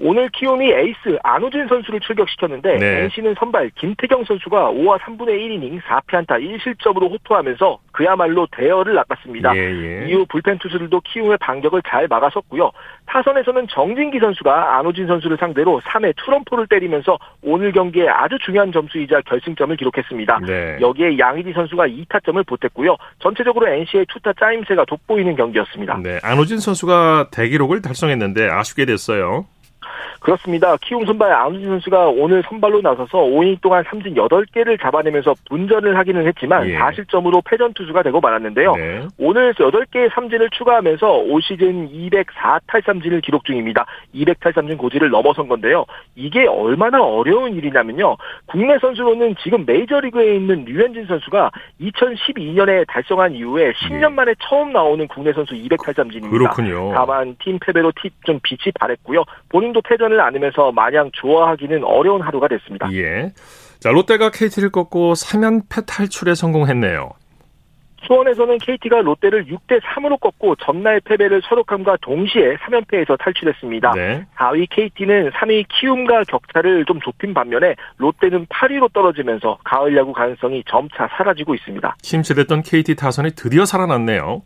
오늘 0.05 0.29
키움이 0.31 0.69
에이스 0.69 1.19
안우진 1.23 1.69
선수를 1.69 2.01
출격시켰는데 2.01 2.79
네. 2.79 3.03
NC는 3.05 3.37
선발 3.39 3.71
김태경 3.77 4.25
선수가 4.25 4.73
5와 4.73 4.99
3분의 4.99 5.29
1이닝 5.29 5.81
4피안타 5.81 6.43
1실점으로 6.43 7.09
호투하면서 7.13 7.79
그야말로 7.93 8.49
대열을 8.51 8.95
낚았습니다. 8.95 9.55
예, 9.55 9.61
예. 9.61 10.09
이후 10.09 10.27
불펜 10.29 10.59
투수들도 10.59 11.01
키움의 11.03 11.39
반격을 11.39 11.83
잘 11.87 12.09
막아섰고요. 12.09 12.73
타선에서는 13.07 13.69
정진기 13.69 14.19
선수가 14.19 14.79
안우진 14.79 15.07
선수를 15.07 15.37
상대로 15.39 15.81
3회 15.81 16.15
투런포를 16.17 16.67
때리면서 16.67 17.17
오늘 17.41 17.71
경기에 17.71 18.09
아주 18.09 18.37
중요한 18.45 18.73
점수이자 18.73 19.21
결승점을 19.21 19.77
기록했습니다. 19.77 20.41
네. 20.45 20.79
여기에 20.81 21.17
양희지 21.17 21.53
선수가 21.53 21.87
2타점을 21.87 22.45
보탰고요. 22.45 22.97
전체적으로 23.21 23.69
NC의 23.69 24.07
투타 24.09 24.33
짜임새가 24.33 24.85
돋보이는 24.87 25.37
경기였습니다. 25.37 26.01
네, 26.03 26.19
안우진 26.25 26.59
선수가 26.59 27.29
대기록을 27.31 27.83
달성했는데 27.83 28.49
아쉽게 28.51 28.85
됐어요. 28.85 29.47
그렇습니다. 30.21 30.77
키움 30.79 31.05
선발 31.05 31.33
안우진 31.33 31.69
선수가 31.69 32.09
오늘 32.09 32.43
선발로 32.49 32.81
나서서 32.81 33.19
5이닝 33.19 33.61
동안 33.61 33.85
삼진 33.89 34.15
8개를 34.15 34.81
잡아내면서 34.81 35.35
분전을 35.49 35.97
하기는 35.99 36.27
했지만 36.27 36.69
예. 36.69 36.79
4실점으로 36.79 37.43
패전 37.45 37.75
투수가 37.75 38.03
되고 38.03 38.21
말았는데요. 38.21 38.73
네. 38.75 39.07
오늘 39.19 39.53
8개의 39.55 40.13
삼진을 40.15 40.51
추가하면서 40.51 41.11
올 41.11 41.43
시즌 41.43 41.89
204탈삼진을 41.89 43.23
기록 43.23 43.45
중입니다. 43.45 43.87
200탈삼진 44.15 44.79
고지를 44.79 45.11
넘어선 45.11 45.49
건데요. 45.49 45.85
이게 46.15 46.47
얼마나 46.47 47.03
어려운 47.03 47.55
일이냐면요. 47.55 48.17
국내 48.47 48.79
선수로는 48.79 49.37
지금 49.43 49.65
메이저리그에 49.67 50.35
있는 50.35 50.65
류현진 50.65 51.07
선수가 51.07 51.51
2012년에 51.81 52.87
달성한 52.89 53.35
이후에 53.35 53.73
10년 53.73 54.13
만에 54.13 54.35
처음 54.41 54.73
나오는 54.73 55.07
국내 55.09 55.33
선수 55.33 55.55
200탈삼진입니다. 55.55 56.31
그렇군요. 56.31 56.93
다만 56.95 57.37
팀 57.43 57.59
패배로 57.59 57.93
좀 58.25 58.41
빛이 58.43 58.73
발했고요. 58.79 59.25
본인도 59.49 59.82
패전을 59.83 60.21
안으면서 60.21 60.73
마냥 60.73 61.11
좋아하기는 61.13 61.85
어려운 61.85 62.21
하루가 62.21 62.49
됐습니다. 62.49 62.89
예. 62.93 63.33
자, 63.81 63.91
롯데가 63.91 64.31
KT를 64.31 64.71
꺾고 64.71 65.15
3연패 65.15 65.87
탈출에 65.87 66.35
성공했네요. 66.35 67.11
수원에서는 68.07 68.59
KT가 68.59 69.01
롯데를 69.01 69.47
6대 69.47 69.81
3으로 69.81 70.19
꺾고 70.21 70.57
전날 70.57 71.01
패배를 71.01 71.41
서독함과 71.49 71.99
동시에 72.03 72.57
3연패에서 72.57 73.19
탈출했습니다. 73.19 73.93
네. 73.93 74.27
4위 74.37 74.67
KT는 74.71 75.31
3위 75.31 75.67
키움과 75.69 76.25
격차를 76.25 76.85
좀 76.85 77.01
좁힌 77.01 77.33
반면에 77.33 77.77
롯데는 77.99 78.47
8위로 78.47 78.93
떨어지면서 78.93 79.59
가을 79.65 79.97
야구 79.97 80.13
가능성이 80.13 80.65
점차 80.67 81.09
사라지고 81.17 81.55
있습니다. 81.55 81.97
침체됐던 82.03 82.63
KT 82.63 82.97
타선이 82.97 83.31
드디어 83.37 83.65
살아났네요. 83.65 84.43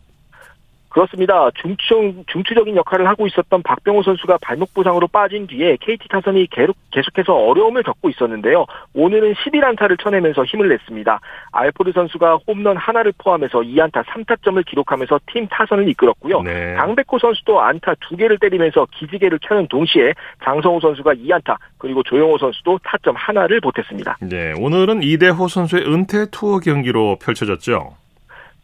그렇습니다. 0.97 1.51
중추, 1.61 2.23
중추적인 2.25 2.75
역할을 2.75 3.07
하고 3.07 3.27
있었던 3.27 3.61
박병호 3.61 4.01
선수가 4.01 4.39
발목 4.41 4.73
부상으로 4.73 5.07
빠진 5.07 5.45
뒤에 5.45 5.77
KT 5.79 6.07
타선이 6.09 6.47
계속, 6.49 6.75
계속해서 6.89 7.35
어려움을 7.35 7.83
겪고 7.83 8.09
있었는데요. 8.09 8.65
오늘은 8.95 9.33
11안타를 9.33 10.01
쳐내면서 10.01 10.43
힘을 10.45 10.69
냈습니다. 10.69 11.19
알포드 11.51 11.91
선수가 11.91 12.39
홈런 12.47 12.77
하나를 12.77 13.13
포함해서 13.19 13.59
2안타 13.59 14.05
3타점을 14.05 14.65
기록하면서 14.65 15.19
팀 15.31 15.47
타선을 15.47 15.87
이끌었고요. 15.89 16.41
네. 16.41 16.73
강백호 16.73 17.19
선수도 17.21 17.61
안타 17.61 17.93
2개를 17.93 18.39
때리면서 18.41 18.87
기지개를 18.97 19.37
켜는 19.43 19.67
동시에 19.67 20.15
장성호 20.43 20.79
선수가 20.79 21.13
2안타 21.13 21.57
그리고 21.77 22.01
조영호 22.01 22.39
선수도 22.39 22.79
타점 22.83 23.15
하나를 23.15 23.61
보탰습니다. 23.61 24.17
네, 24.21 24.53
오늘은 24.59 25.03
이대호 25.03 25.47
선수의 25.47 25.83
은퇴 25.83 26.25
투어 26.31 26.57
경기로 26.57 27.17
펼쳐졌죠. 27.21 28.06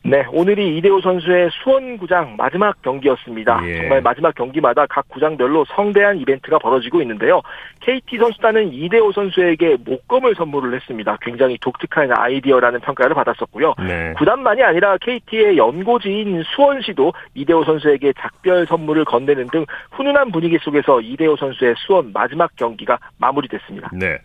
네, 0.05 0.25
오늘이 0.33 0.77
이대호 0.77 1.00
선수의 1.00 1.50
수원구장 1.63 2.36
마지막 2.38 2.81
경기였습니다. 2.81 3.62
예. 3.65 3.77
정말 3.77 4.01
마지막 4.01 4.36
경기마다 4.36 4.86
각 4.88 5.07
구장별로 5.07 5.63
성대한 5.74 6.17
이벤트가 6.17 6.60
벌어지고 6.60 7.01
있는데요. 7.01 7.41
KT 7.79 8.17
선수단은 8.17 8.74
이대호 8.74 9.13
선수에게 9.13 9.77
목검을 9.86 10.36
선물을 10.36 10.75
했습니다. 10.75 11.17
굉장히 11.22 11.57
독특한 11.62 12.12
아이디어라는 12.12 12.81
평가를 12.81 13.15
받았었고요. 13.15 13.75
네. 13.79 14.13
구단만이 14.17 14.62
아니라 14.62 14.98
KT의 14.98 15.57
연고지인 15.57 16.43
수원시도 16.53 17.13
이대호 17.33 17.63
선수에게 17.63 18.12
작별 18.19 18.65
선물을 18.67 19.05
건네는 19.05 19.48
등 19.51 19.65
훈훈한 19.91 20.33
분위기 20.33 20.57
속에서 20.62 21.00
이대호 21.00 21.38
선수의 21.38 21.75
수원 21.77 22.12
마지막 22.12 22.53
경기가 22.57 23.00
마무리됐습니다. 23.19 23.91
네. 23.93 24.17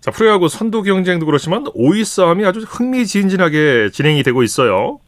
자, 0.00 0.10
프로야구 0.10 0.48
선두 0.48 0.82
경쟁도 0.82 1.24
그렇지만 1.24 1.64
5위 1.64 2.04
싸움이 2.04 2.44
아주 2.44 2.60
흥미진진하게 2.60 3.88
진행이 3.90 4.22
되고 4.22 4.42
있어요. 4.42 5.00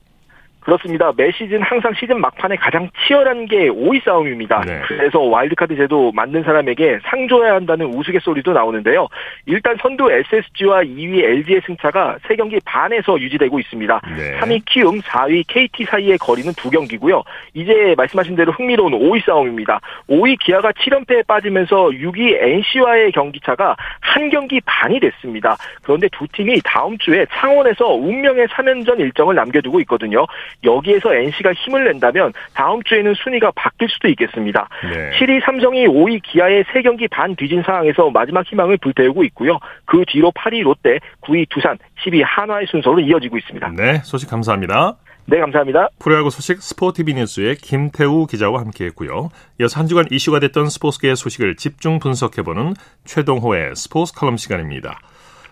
그렇습니다. 0.69 1.11
매 1.17 1.31
시즌 1.33 1.63
항상 1.63 1.95
시즌 1.95 2.21
막판에 2.21 2.57
가장 2.57 2.91
치열한 3.07 3.47
게 3.47 3.71
5위 3.71 4.05
싸움입니다. 4.05 4.61
네. 4.67 4.83
그래서 4.87 5.19
와일드카드 5.19 5.75
제도 5.77 6.13
만든 6.13 6.43
사람에게 6.43 6.99
상 7.05 7.27
줘야 7.27 7.55
한다는 7.55 7.87
우스갯소리도 7.87 8.53
나오는데요. 8.53 9.09
일단 9.47 9.79
선두 9.81 10.13
SSG와 10.13 10.83
2위 10.83 11.25
LG의 11.25 11.63
승차가 11.65 12.19
3경기 12.29 12.61
반에서 12.67 13.19
유지되고 13.19 13.59
있습니다. 13.59 14.01
네. 14.15 14.39
3위 14.41 14.63
키움, 14.67 15.01
4위 15.01 15.47
KT 15.47 15.87
사이의 15.87 16.19
거리는 16.19 16.53
두 16.53 16.69
경기고요. 16.69 17.23
이제 17.55 17.95
말씀하신 17.97 18.37
대로 18.37 18.53
흥미로운 18.53 18.93
5위 18.93 19.25
싸움입니다. 19.25 19.81
5위 20.11 20.39
기아가 20.39 20.71
7연패에 20.73 21.27
빠지면서 21.27 21.77
6위 21.77 22.43
NC와의 22.43 23.13
경기차가 23.13 23.75
한 24.01 24.29
경기 24.29 24.61
반이 24.67 25.01
됐습니다. 25.01 25.57
그런데 25.83 26.09
두 26.13 26.27
팀이 26.29 26.61
다음 26.63 26.99
주에 26.99 27.25
창원에서 27.31 27.87
운명의 27.95 28.49
3연전 28.49 29.01
일정을 29.01 29.35
남겨두고 29.35 29.81
있거든요. 29.81 30.27
여기에서 30.65 31.15
NC가 31.15 31.53
힘을 31.53 31.85
낸다면 31.85 32.33
다음 32.55 32.83
주에는 32.83 33.15
순위가 33.15 33.53
바뀔 33.55 33.89
수도 33.89 34.09
있겠습니다. 34.09 34.69
네. 34.83 35.11
7위 35.19 35.45
삼성이 35.45 35.87
5위 35.87 36.23
기아의 36.23 36.65
3경기 36.65 37.09
반 37.11 37.37
뒤진 37.37 37.63
상황에서 37.63 38.11
마지막 38.11 38.47
희망을 38.47 38.77
불태우고 38.79 39.25
있고요. 39.25 39.59
그 39.85 40.05
뒤로 40.09 40.33
8위 40.33 40.63
롯데, 40.63 40.99
9위 41.23 41.49
두산, 41.49 41.79
10위 42.05 42.23
한화의 42.25 42.67
순서로 42.71 43.01
이어지고 43.01 43.39
있습니다. 43.39 43.73
네, 43.77 44.01
소식 44.05 44.29
감사합니다. 44.29 44.97
네, 45.31 45.41
감사합니다. 45.41 45.91
프로야구 45.99 46.31
소식 46.31 46.63
스포티비 46.63 47.13
뉴스의 47.13 47.57
김태우 47.57 48.27
기자와 48.27 48.61
함께했고요. 48.61 49.29
이어서 49.61 49.79
한 49.79 49.87
주간 49.87 50.07
이슈가 50.11 50.41
됐던 50.41 50.71
스포츠계의 50.71 51.17
소식을 51.17 51.57
집중 51.57 51.99
분석해보는 51.99 52.73
최동호의 53.05 53.77
스포츠 53.77 54.15
칼럼 54.15 54.39
시간입니다. 54.39 54.99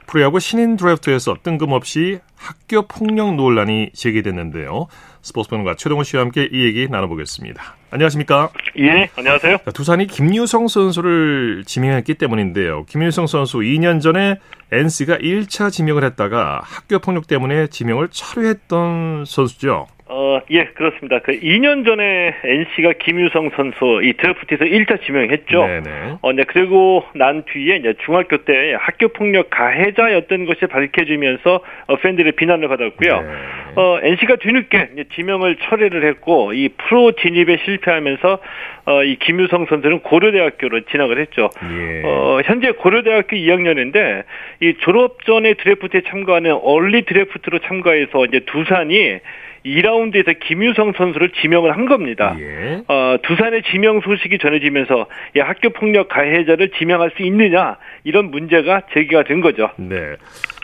프로야구 0.07 0.41
신인 0.41 0.77
드래프트에서 0.77 1.37
뜬금없이 1.43 2.21
학교 2.37 2.83
폭력 2.83 3.35
논란이 3.35 3.91
제기됐는데요. 3.93 4.87
스포츠 5.21 5.51
평론가 5.51 5.75
최동호 5.77 6.05
씨와 6.05 6.23
함께 6.23 6.49
이 6.53 6.65
얘기 6.65 6.89
나눠보겠습니다. 6.89 7.77
안녕하십니까? 7.91 8.51
예, 8.79 9.09
안녕하세요. 9.17 9.59
두산이 9.75 10.07
김유성 10.07 10.69
선수를 10.69 11.65
지명했기 11.67 12.15
때문인데요. 12.15 12.85
김유성 12.85 13.27
선수 13.27 13.59
2년 13.59 14.01
전에 14.01 14.39
NC가 14.71 15.17
1차 15.19 15.73
지명을 15.73 16.05
했다가 16.05 16.61
학교 16.63 17.01
폭력 17.01 17.27
때문에 17.27 17.67
지명을 17.69 18.09
철회했던 18.11 19.25
선수죠. 19.27 19.89
어, 20.09 20.41
예, 20.51 20.67
그렇습니다. 20.67 21.19
그 21.19 21.33
2년 21.33 21.85
전에 21.85 22.33
NC가 22.45 22.93
김유성 23.01 23.51
선수 23.57 24.01
이 24.05 24.13
드래프트에서 24.13 24.65
1차 24.65 25.05
지명했죠. 25.05 25.67
네네. 25.67 26.19
어, 26.23 26.33
네, 26.33 26.45
그리고 26.47 27.05
난 27.15 27.43
뒤에 27.45 27.77
이제 27.77 27.95
중학교 28.05 28.37
때 28.45 28.77
학교 28.79 29.09
폭력 29.09 29.51
가해자였던 29.51 30.45
것이 30.47 30.67
밝혀지면서 30.67 31.61
어, 31.89 31.97
팬들의 31.97 32.33
비난을 32.33 32.69
받았고요. 32.69 33.21
네. 33.21 33.29
어, 33.75 33.99
NC가 34.01 34.37
뒤늦게 34.37 35.07
지명을 35.17 35.57
철회를 35.57 36.07
했고 36.07 36.53
이 36.53 36.69
프로 36.69 37.11
진입에 37.11 37.59
실패하면서 37.65 38.39
어, 38.87 39.03
이 39.03 39.17
김유성 39.17 39.67
선수는 39.67 40.01
고려대학교로 40.01 40.83
진학을 40.83 41.19
했죠. 41.19 41.51
예. 41.65 42.03
어, 42.05 42.41
현재 42.45 42.71
고려대학교 42.71 43.35
2학년인데 43.35 44.23
이 44.61 44.75
졸업 44.83 45.25
전에 45.25 45.55
드래프트에 45.55 46.03
참가하는 46.03 46.53
얼리 46.63 47.03
드래프트로 47.03 47.59
참가해서 47.59 48.27
이제 48.27 48.41
두산이 48.47 49.19
2라운드에서 49.67 50.39
김유성 50.41 50.93
선수를 50.97 51.31
지명을 51.43 51.73
한 51.77 51.87
겁니다. 51.87 52.37
예. 52.39 52.83
어, 52.89 53.17
두산의 53.23 53.63
지명 53.71 54.01
소식이 54.01 54.39
전해지면서 54.39 55.07
이 55.37 55.41
학교 55.41 55.71
폭력 55.71 56.09
가해자를 56.09 56.71
지명할 56.79 57.11
수 57.17 57.23
있느냐 57.25 57.77
이런 58.05 58.31
문제가 58.31 58.83
제기가 58.95 59.25
된 59.25 59.41
거죠. 59.41 59.71
네. 59.77 60.15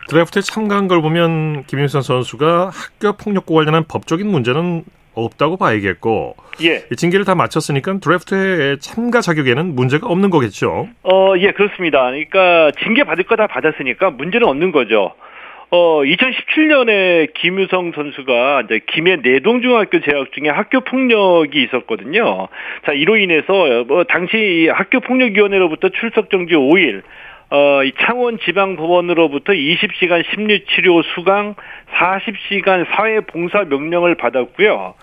드래프트에 0.08 0.42
참가한 0.42 0.88
걸 0.88 1.00
보면 1.02 1.64
김윤선 1.64 2.02
선수가 2.02 2.70
학교 2.72 3.16
폭력과 3.16 3.54
관련한 3.54 3.84
법적인 3.88 4.26
문제는 4.26 4.84
없다고 5.14 5.58
봐야겠고 5.58 6.36
예. 6.64 6.84
이 6.90 6.96
징계를 6.96 7.24
다 7.26 7.34
마쳤으니까 7.34 7.98
드래프트에 7.98 8.76
참가 8.80 9.20
자격에는 9.20 9.74
문제가 9.74 10.06
없는 10.08 10.30
거겠죠. 10.30 10.88
어, 11.02 11.34
예, 11.38 11.52
그렇습니다. 11.52 12.02
그러니까 12.06 12.70
징계 12.82 13.04
받을 13.04 13.24
거 13.24 13.36
다 13.36 13.46
받았으니까 13.46 14.10
문제는 14.10 14.46
없는 14.48 14.72
거죠. 14.72 15.12
어, 15.74 16.02
2017년에 16.02 17.32
김유성 17.32 17.92
선수가 17.94 18.64
이제 18.66 18.80
김해 18.88 19.16
내동중학교 19.16 20.02
재학 20.02 20.30
중에 20.32 20.50
학교 20.50 20.82
폭력이 20.82 21.62
있었거든요. 21.62 22.48
자, 22.84 22.92
이로 22.92 23.16
인해서 23.16 23.84
뭐 23.88 24.04
당시 24.04 24.68
학교 24.70 25.00
폭력위원회로부터 25.00 25.88
출석 25.88 26.28
정지 26.28 26.52
5일, 26.52 27.00
어, 27.48 27.84
이 27.84 27.92
창원 28.02 28.38
지방법원으로부터 28.40 29.54
20시간 29.54 30.22
심리치료 30.34 31.00
수강, 31.14 31.54
40시간 31.94 32.84
사회봉사 32.94 33.64
명령을 33.70 34.14
받았고요. 34.16 34.94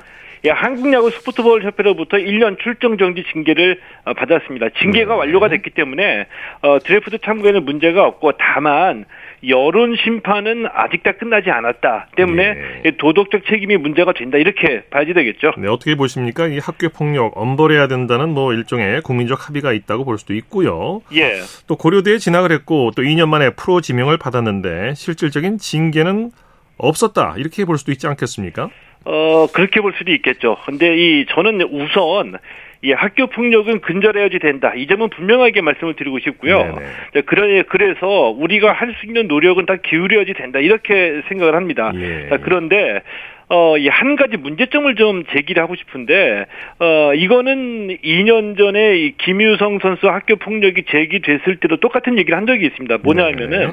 예, 0.45 0.51
한국야구 0.51 1.09
스포츠볼 1.09 1.63
협회로부터 1.63 2.17
1년 2.17 2.57
출정 2.59 2.97
정지 2.97 3.23
징계를 3.33 3.81
어, 4.05 4.13
받았습니다. 4.13 4.69
징계가 4.79 5.13
네. 5.13 5.19
완료가 5.19 5.49
됐기 5.49 5.71
때문에 5.71 6.27
어, 6.61 6.79
드래프트 6.79 7.17
참가에는 7.19 7.65
문제가 7.65 8.05
없고 8.05 8.33
다만 8.37 9.05
여론 9.47 9.95
심판은 9.95 10.65
아직 10.73 11.03
다 11.03 11.13
끝나지 11.13 11.49
않았다 11.49 12.09
때문에 12.15 12.53
네. 12.53 12.81
이 12.85 12.91
도덕적 12.97 13.45
책임이 13.47 13.77
문제가 13.77 14.13
된다 14.13 14.37
이렇게 14.37 14.83
봐야지 14.89 15.13
되겠죠. 15.13 15.53
네, 15.57 15.67
어떻게 15.67 15.95
보십니까? 15.95 16.47
이 16.47 16.59
학교 16.59 16.89
폭력 16.89 17.37
엄벌해야 17.37 17.87
된다는 17.87 18.29
뭐 18.29 18.53
일종의 18.53 19.01
국민적 19.01 19.47
합의가 19.47 19.73
있다고 19.73 20.05
볼 20.05 20.17
수도 20.17 20.33
있고요. 20.33 21.01
예. 21.13 21.39
또 21.67 21.75
고려대에 21.75 22.17
진학을 22.17 22.51
했고 22.51 22.91
또 22.95 23.01
2년 23.01 23.29
만에 23.29 23.51
프로 23.51 23.81
지명을 23.81 24.17
받았는데 24.17 24.93
실질적인 24.95 25.57
징계는 25.57 26.31
없었다 26.77 27.35
이렇게 27.37 27.65
볼 27.65 27.77
수도 27.77 27.91
있지 27.91 28.07
않겠습니까? 28.07 28.69
어, 29.05 29.47
그렇게 29.53 29.81
볼 29.81 29.93
수도 29.97 30.11
있겠죠. 30.11 30.57
근데 30.65 30.95
이, 30.97 31.25
저는 31.29 31.61
우선, 31.63 32.37
이 32.81 32.91
학교 32.93 33.27
폭력은 33.27 33.81
근절해야지 33.81 34.39
된다. 34.39 34.73
이 34.75 34.87
점은 34.87 35.09
분명하게 35.09 35.61
말씀을 35.61 35.95
드리고 35.95 36.19
싶고요. 36.19 36.59
네네. 36.63 36.85
자, 37.13 37.21
그래, 37.25 37.63
그래서 37.67 38.07
우리가 38.29 38.71
할 38.71 38.93
수 38.99 39.05
있는 39.05 39.27
노력은 39.27 39.65
다 39.65 39.75
기울여야지 39.77 40.33
된다. 40.33 40.59
이렇게 40.59 41.21
생각을 41.27 41.55
합니다. 41.55 41.91
예. 41.95 42.29
자, 42.29 42.37
그런데, 42.37 43.01
어, 43.49 43.77
이 43.77 43.87
한 43.89 44.15
가지 44.15 44.37
문제점을 44.37 44.93
좀 44.95 45.23
제기를 45.33 45.61
하고 45.61 45.75
싶은데, 45.75 46.45
어, 46.79 47.13
이거는 47.15 47.97
2년 48.03 48.57
전에 48.57 48.97
이 48.97 49.11
김유성 49.17 49.79
선수 49.79 50.07
학교 50.07 50.35
폭력이 50.37 50.83
제기됐을 50.83 51.57
때도 51.57 51.77
똑같은 51.77 52.17
얘기를 52.17 52.37
한 52.37 52.45
적이 52.45 52.67
있습니다. 52.67 52.99
뭐냐 53.03 53.25
하면은, 53.25 53.49
네. 53.59 53.67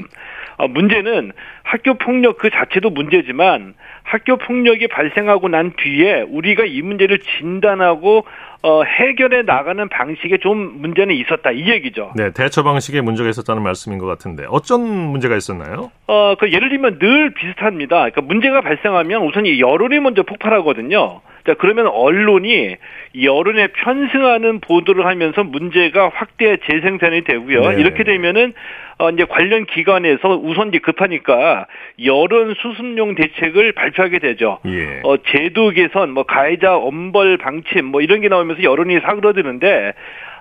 어, 0.57 0.69
문제는 0.69 1.33
학교 1.63 1.95
폭력 1.95 2.39
그 2.39 2.51
자체도 2.51 2.91
문제지만 2.91 3.75
학교 4.03 4.37
폭력이 4.37 4.89
발생하고 4.89 5.49
난 5.49 5.73
뒤에 5.77 6.23
우리가 6.29 6.65
이 6.65 6.81
문제를 6.83 7.19
진단하고 7.19 8.25
어, 8.63 8.83
해결해 8.83 9.43
나가는 9.43 9.89
방식에 9.89 10.39
좀 10.39 10.81
문제는 10.81 11.15
있었다 11.15 11.51
이 11.51 11.69
얘기죠. 11.69 12.13
네, 12.17 12.33
대처 12.33 12.63
방식에 12.63 13.01
문제가 13.01 13.29
있었다는 13.29 13.63
말씀인 13.63 13.99
것 13.99 14.07
같은데 14.07 14.45
어떤 14.49 14.83
문제가 14.83 15.37
있었나요? 15.37 15.91
어, 16.07 16.35
그 16.39 16.51
예를 16.53 16.69
들면 16.71 16.99
늘 16.99 17.35
비슷합니다. 17.35 17.97
그러니까 17.97 18.23
문제가 18.23 18.63
발생하면 18.63 19.23
우선 19.23 19.47
이 19.47 19.61
여론이 19.61 20.01
먼저 20.01 20.23
폭발하거든요. 20.23 21.21
자, 21.47 21.55
그러면 21.55 21.87
언론이 21.87 22.77
여론에 23.23 23.69
편승하는 23.69 24.61
보도를 24.61 25.07
하면서 25.07 25.45
문제가 25.45 26.11
확대 26.13 26.57
재생산이 26.69 27.23
되고요. 27.23 27.71
네. 27.71 27.81
이렇게 27.81 28.03
되면은 28.03 28.53
어, 28.99 29.11
이제 29.11 29.25
관련 29.25 29.65
기관에서 29.67 30.37
우선 30.37 30.69
이제 30.69 30.79
급하니까 30.79 31.67
여론 32.05 32.55
수습용 32.55 33.15
대책을 33.15 33.73
발표하게 33.73 34.19
되죠. 34.19 34.59
예. 34.67 35.01
어, 35.05 35.19
제도 35.19 35.71
개선, 35.71 36.11
뭐 36.11 36.25
가해자 36.25 36.77
엄벌 36.77 37.37
방침, 37.37 37.85
뭐 37.87 38.01
이런 38.01 38.23
게 38.23 38.29
나오면서 38.29 38.63
여론이 38.63 39.01
사그러드는데, 39.01 39.93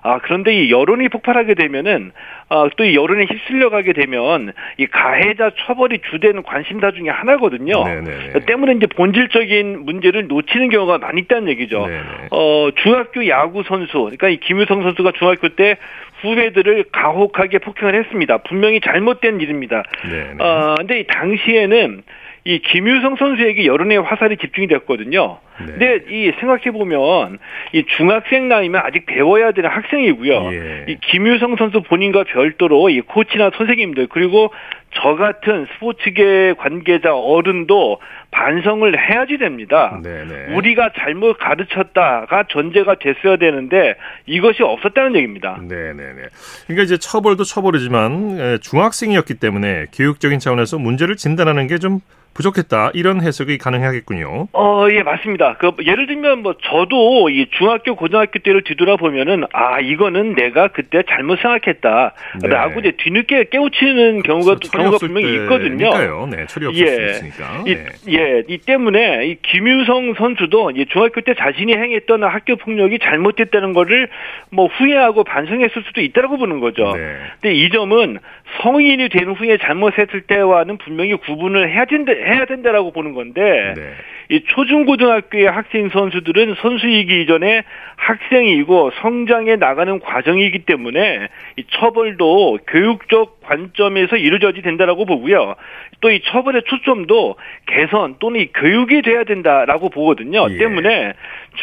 아 0.05 0.19
그런데 0.21 0.53
이 0.53 0.69
여론이 0.71 1.09
폭발하게 1.09 1.55
되면은 1.55 2.11
아, 2.49 2.69
또 2.77 2.83
이 2.85 2.95
여론에 2.95 3.25
휩쓸려 3.25 3.71
가게 3.71 3.91
되면 3.93 4.53
이 4.77 4.85
가해자 4.85 5.49
처벌이 5.65 5.97
주된 6.11 6.43
관심사 6.43 6.91
중에 6.91 7.09
하나거든요. 7.09 7.83
네네네. 7.83 8.45
때문에 8.45 8.73
이제 8.73 8.85
본질적인 8.85 9.83
문제를 9.83 10.27
놓치는 10.27 10.69
경우가 10.69 10.99
많이 10.99 11.21
있다는 11.21 11.49
얘기죠. 11.49 11.87
네네. 11.87 12.01
어, 12.29 12.69
중학교 12.83 13.27
야구 13.27 13.63
선수, 13.63 13.93
그러니까 13.93 14.29
이 14.29 14.37
김유성 14.37 14.83
선수가 14.83 15.13
중학교 15.13 15.49
때 15.49 15.77
후배들을 16.21 16.85
가혹하게 16.91 17.57
폭행을 17.57 17.95
했습니다. 17.95 18.37
분명히 18.43 18.79
잘못된 18.81 19.41
일입니다. 19.41 19.81
네네. 20.07 20.35
어, 20.43 20.75
근데 20.77 20.99
이 20.99 21.07
당시에는 21.07 22.03
이 22.47 22.59
김유성 22.59 23.15
선수에게 23.15 23.65
여론의 23.65 24.03
화살이 24.03 24.37
집중이 24.37 24.67
됐거든요. 24.67 25.39
네. 25.59 25.65
근데 25.65 25.99
이 26.09 26.31
생각해 26.39 26.71
보면 26.71 27.39
이 27.73 27.85
중학생 27.97 28.47
나이면 28.47 28.81
아직 28.85 29.07
배워야 29.07 29.51
되는 29.51 29.67
학생이고요. 29.67 30.53
예. 30.53 30.85
이 30.87 30.97
김유성 31.01 31.55
선수 31.55 31.81
본인과 31.81 32.25
별도로 32.25 32.91
이 32.91 33.01
코치나 33.01 33.49
선생님들 33.57 34.07
그리고 34.11 34.53
저 34.93 35.15
같은 35.15 35.65
스포츠계 35.73 36.53
관계자 36.59 37.15
어른도 37.15 37.99
반성을 38.29 38.93
해야지 38.95 39.39
됩니다. 39.39 39.99
네네. 40.03 40.53
우리가 40.55 40.91
잘못 40.95 41.39
가르쳤다가 41.39 42.43
전제가 42.49 42.95
됐어야 42.99 43.37
되는데 43.37 43.95
이것이 44.27 44.61
없었다는 44.61 45.15
얘기입니다. 45.15 45.59
네네네. 45.67 46.21
그러니까 46.67 46.83
이제 46.83 46.97
처벌도 46.97 47.43
처벌이지만 47.43 48.37
에, 48.39 48.57
중학생이었기 48.59 49.33
때문에 49.35 49.85
교육적인 49.95 50.37
차원에서 50.37 50.77
문제를 50.77 51.15
진단하는 51.15 51.65
게좀 51.65 52.01
부족했다 52.35 52.91
이런 52.93 53.21
해석이 53.21 53.57
가능하겠군요. 53.57 54.49
어, 54.51 54.87
예, 54.91 55.03
맞습니다. 55.03 55.55
그 55.57 55.71
예를 55.83 56.05
들면 56.05 56.39
뭐 56.39 56.53
저도 56.61 57.29
이 57.29 57.47
중학교 57.57 57.95
고등학교 57.95 58.39
때를 58.39 58.61
뒤돌아보면은 58.63 59.45
아 59.53 59.79
이거는 59.79 60.35
내가 60.35 60.67
그때 60.67 61.01
잘못 61.09 61.39
생각했다라고 61.39 62.81
네. 62.81 62.89
이제 62.89 62.91
뒤늦게 62.97 63.45
깨우치는 63.51 64.23
경우가 64.23 64.55
그렇죠. 64.55 64.71
경우가 64.71 64.97
분명히 64.97 65.27
없을 65.27 65.43
있거든요. 65.43 65.91
때니까요. 65.91 66.27
네, 66.29 66.45
철이 66.47 66.65
없을 66.67 66.85
예. 66.85 67.13
수 67.13 67.25
있으니까. 67.25 67.63
이, 67.65 67.75
네. 67.75 67.85
예, 68.09 68.43
이 68.49 68.57
때문에 68.57 69.27
이 69.27 69.37
김유성 69.41 70.15
선수도 70.15 70.71
이 70.71 70.85
중학교 70.87 71.21
때 71.21 71.33
자신이 71.35 71.73
행했던 71.73 72.21
학교 72.25 72.57
폭력이 72.57 72.99
잘못됐다는 72.99 73.71
거를 73.71 74.09
뭐 74.51 74.67
후회하고 74.67 75.23
반성했을 75.23 75.83
수도 75.87 76.01
있다라고 76.01 76.37
보는 76.37 76.59
거죠. 76.59 76.91
네. 76.97 77.15
근데 77.39 77.55
이 77.55 77.69
점은 77.69 78.19
성인이 78.61 79.07
된 79.09 79.31
후에 79.31 79.57
잘못했을 79.57 80.21
때와는 80.21 80.77
분명히 80.77 81.15
구분을 81.15 81.69
해야 81.71 81.85
된다 81.85 82.11
해야 82.25 82.45
된다라고 82.45 82.91
보는 82.91 83.13
건데 83.13 83.73
네. 83.75 83.93
이 84.29 84.43
초중고등학교의 84.43 85.45
학생 85.45 85.89
선수들은 85.89 86.55
선수이기 86.59 87.21
이전에 87.21 87.63
학생이고 87.97 88.91
성장해 89.01 89.57
나가는 89.57 89.99
과정이기 89.99 90.65
때문에 90.65 91.27
이 91.57 91.63
처벌도 91.69 92.59
교육적 92.67 93.41
관점에서 93.41 94.15
이루어져야 94.15 94.53
된다라고 94.63 95.05
보고요. 95.05 95.55
또 96.01 96.15
이 96.15 96.21
처벌의 96.21 96.63
초점도 96.65 97.35
개선 97.65 98.15
또는 98.19 98.39
이 98.41 98.47
교육이 98.53 99.01
돼야 99.01 99.23
된다라고 99.23 99.89
보거든요. 99.89 100.47
예. 100.49 100.57
때문에 100.57 101.13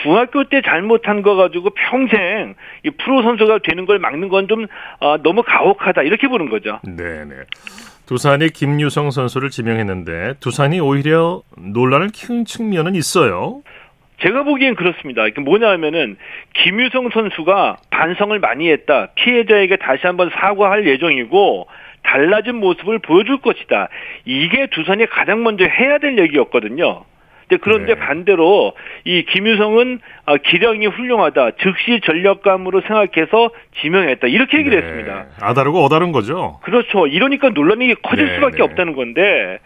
중학교 0.03 0.45
때 0.45 0.61
잘못한 0.63 1.23
거 1.23 1.37
가지고 1.37 1.71
평생 1.71 2.55
이 2.85 2.91
프로 2.91 3.23
선수가 3.23 3.61
되는 3.63 3.87
걸 3.87 3.99
막는 3.99 4.29
건좀 4.29 4.67
어, 5.01 5.17
너무 5.23 5.43
가혹하다 5.43 6.03
이렇게 6.03 6.29
보는 6.29 6.49
거죠. 6.51 6.81
네, 6.85 7.25
네. 7.25 7.35
두산이 8.07 8.51
김유성 8.51 9.11
선수를 9.11 9.51
지명했는데 9.51 10.35
두산이 10.41 10.81
오히려 10.81 11.43
논란을 11.57 12.09
키운 12.09 12.45
측면은 12.45 12.95
있어요. 12.95 13.63
제가 14.21 14.45
보기엔 14.45 14.75
그렇습니다. 14.77 15.27
이게 15.27 15.41
뭐냐면은 15.41 16.17
김유성 16.55 17.11
선수가 17.11 17.79
반성을 17.91 18.39
많이 18.39 18.71
했다. 18.71 19.09
피해자에게 19.15 19.77
다시 19.77 20.07
한번 20.07 20.31
사과할 20.31 20.87
예정이고 20.87 21.67
달라진 22.03 22.57
모습을 22.57 22.99
보여줄 23.01 23.41
것이다. 23.41 23.89
이게 24.25 24.67
두산이 24.69 25.07
가장 25.07 25.43
먼저 25.43 25.65
해야 25.65 25.99
될 25.99 26.19
얘기였거든요. 26.19 27.05
그런데 27.57 27.95
네. 27.95 28.01
반대로 28.01 28.73
이 29.05 29.25
김유성은 29.25 30.01
아, 30.27 30.37
기량이 30.37 30.87
훌륭하다. 30.87 31.53
즉시 31.63 32.01
전력감으로 32.05 32.83
생각해서 32.83 33.51
지명했다. 33.81 34.29
이렇게 34.29 34.59
얘기를 34.59 34.81
네. 34.81 34.87
했습니다. 34.87 35.27
아다르고 35.41 35.83
어다른 35.85 36.13
거죠. 36.13 36.61
그렇죠. 36.63 37.07
이러니까 37.07 37.51
논란이 37.51 37.95
커질 38.03 38.27
네, 38.27 38.35
수밖에 38.37 38.59
네. 38.59 38.63
없다는 38.63 38.95
건데, 38.95 39.59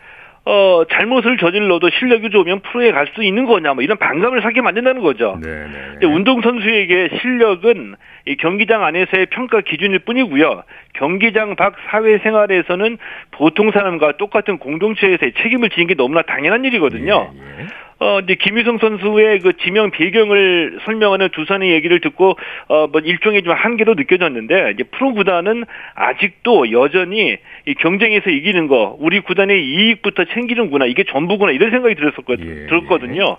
어, 0.49 0.85
잘못을 0.89 1.39
저질러도 1.39 1.91
실력이 1.91 2.31
좋으면 2.31 2.61
프로에 2.61 2.93
갈 2.93 3.07
수 3.17 3.23
있는 3.25 3.47
거냐, 3.47 3.75
뭐 3.75 3.83
이런 3.83 3.97
반감을 3.99 4.43
사게 4.43 4.61
만든다는 4.61 5.01
거죠. 5.03 5.39
네, 5.43 5.49
네. 5.49 5.71
근데 5.93 6.07
운동선수에게 6.07 7.19
실력은 7.21 7.95
이 8.27 8.37
경기장 8.37 8.85
안에서의 8.85 9.27
평가 9.27 9.61
기준일 9.61 10.01
뿐이고요. 10.01 10.63
경기장 10.95 11.57
밖 11.57 11.75
사회생활에서는 11.91 12.99
보통 13.33 13.71
사람과 13.73 14.17
똑같은 14.19 14.59
공동체에서의 14.59 15.33
책임을 15.43 15.71
지는 15.71 15.87
게 15.89 15.95
너무나 15.95 16.23
당연한 16.23 16.65
일이거든요. 16.65 17.33
예, 17.35 17.63
예. 17.63 17.67
어, 17.99 18.21
이제 18.21 18.35
김유성 18.35 18.79
선수의 18.79 19.39
그 19.41 19.57
지명 19.57 19.91
배경을 19.91 20.81
설명하는 20.85 21.31
두산의 21.31 21.71
얘기를 21.73 22.01
듣고, 22.01 22.37
어, 22.69 22.87
뭐 22.89 23.01
일종의 23.01 23.43
좀 23.43 23.55
한계로 23.55 23.95
느껴졌는데, 23.95 24.73
이제 24.75 24.83
프로 24.85 25.15
구단은 25.15 25.65
아직도 25.95 26.73
여전히 26.73 27.39
이 27.67 27.75
경쟁에서 27.75 28.29
이기는 28.29 28.67
거, 28.67 28.97
우리 29.01 29.21
구단의 29.21 29.65
이익부터 29.65 30.25
챙기는구나, 30.25 30.85
이게 30.87 31.05
전부구나, 31.05 31.53
이런 31.53 31.71
생각이 31.71 31.95
들었었거, 31.95 32.37
예, 32.39 32.67
들었거든요. 32.67 33.39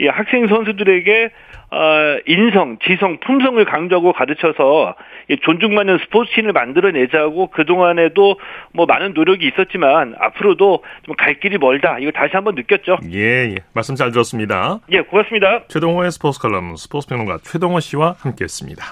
이 0.00 0.06
학생 0.08 0.46
선수들에게 0.48 1.30
어, 1.68 2.18
인성, 2.26 2.78
지성, 2.86 3.18
품성을 3.20 3.64
강조하고 3.64 4.12
가르쳐서 4.12 4.94
이 5.28 5.36
존중받는 5.42 5.98
스포츠신을 6.04 6.52
만들어내자고 6.52 7.48
그동안에도 7.48 8.38
뭐 8.72 8.86
많은 8.86 9.14
노력이 9.14 9.48
있었지만 9.48 10.14
앞으로도 10.18 10.84
좀 11.06 11.16
갈 11.16 11.40
길이 11.40 11.58
멀다. 11.58 11.98
이거 11.98 12.10
다시 12.12 12.32
한번 12.34 12.54
느꼈죠. 12.54 12.98
예, 13.12 13.50
예. 13.50 13.54
말씀 13.72 13.94
잘 13.96 14.12
들었습니다. 14.12 14.78
예, 14.92 15.00
고맙습니다. 15.00 15.64
최동호의 15.68 16.12
스포츠 16.12 16.38
칼럼 16.40 16.76
스포츠 16.76 17.08
평론가 17.08 17.38
최동호 17.42 17.80
씨와 17.80 18.14
함께 18.20 18.44
했습니다. 18.44 18.84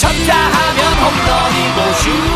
쳤다 0.00 0.34
하면 0.34 0.80
홈런이고 1.00 1.92
슛 1.94 2.35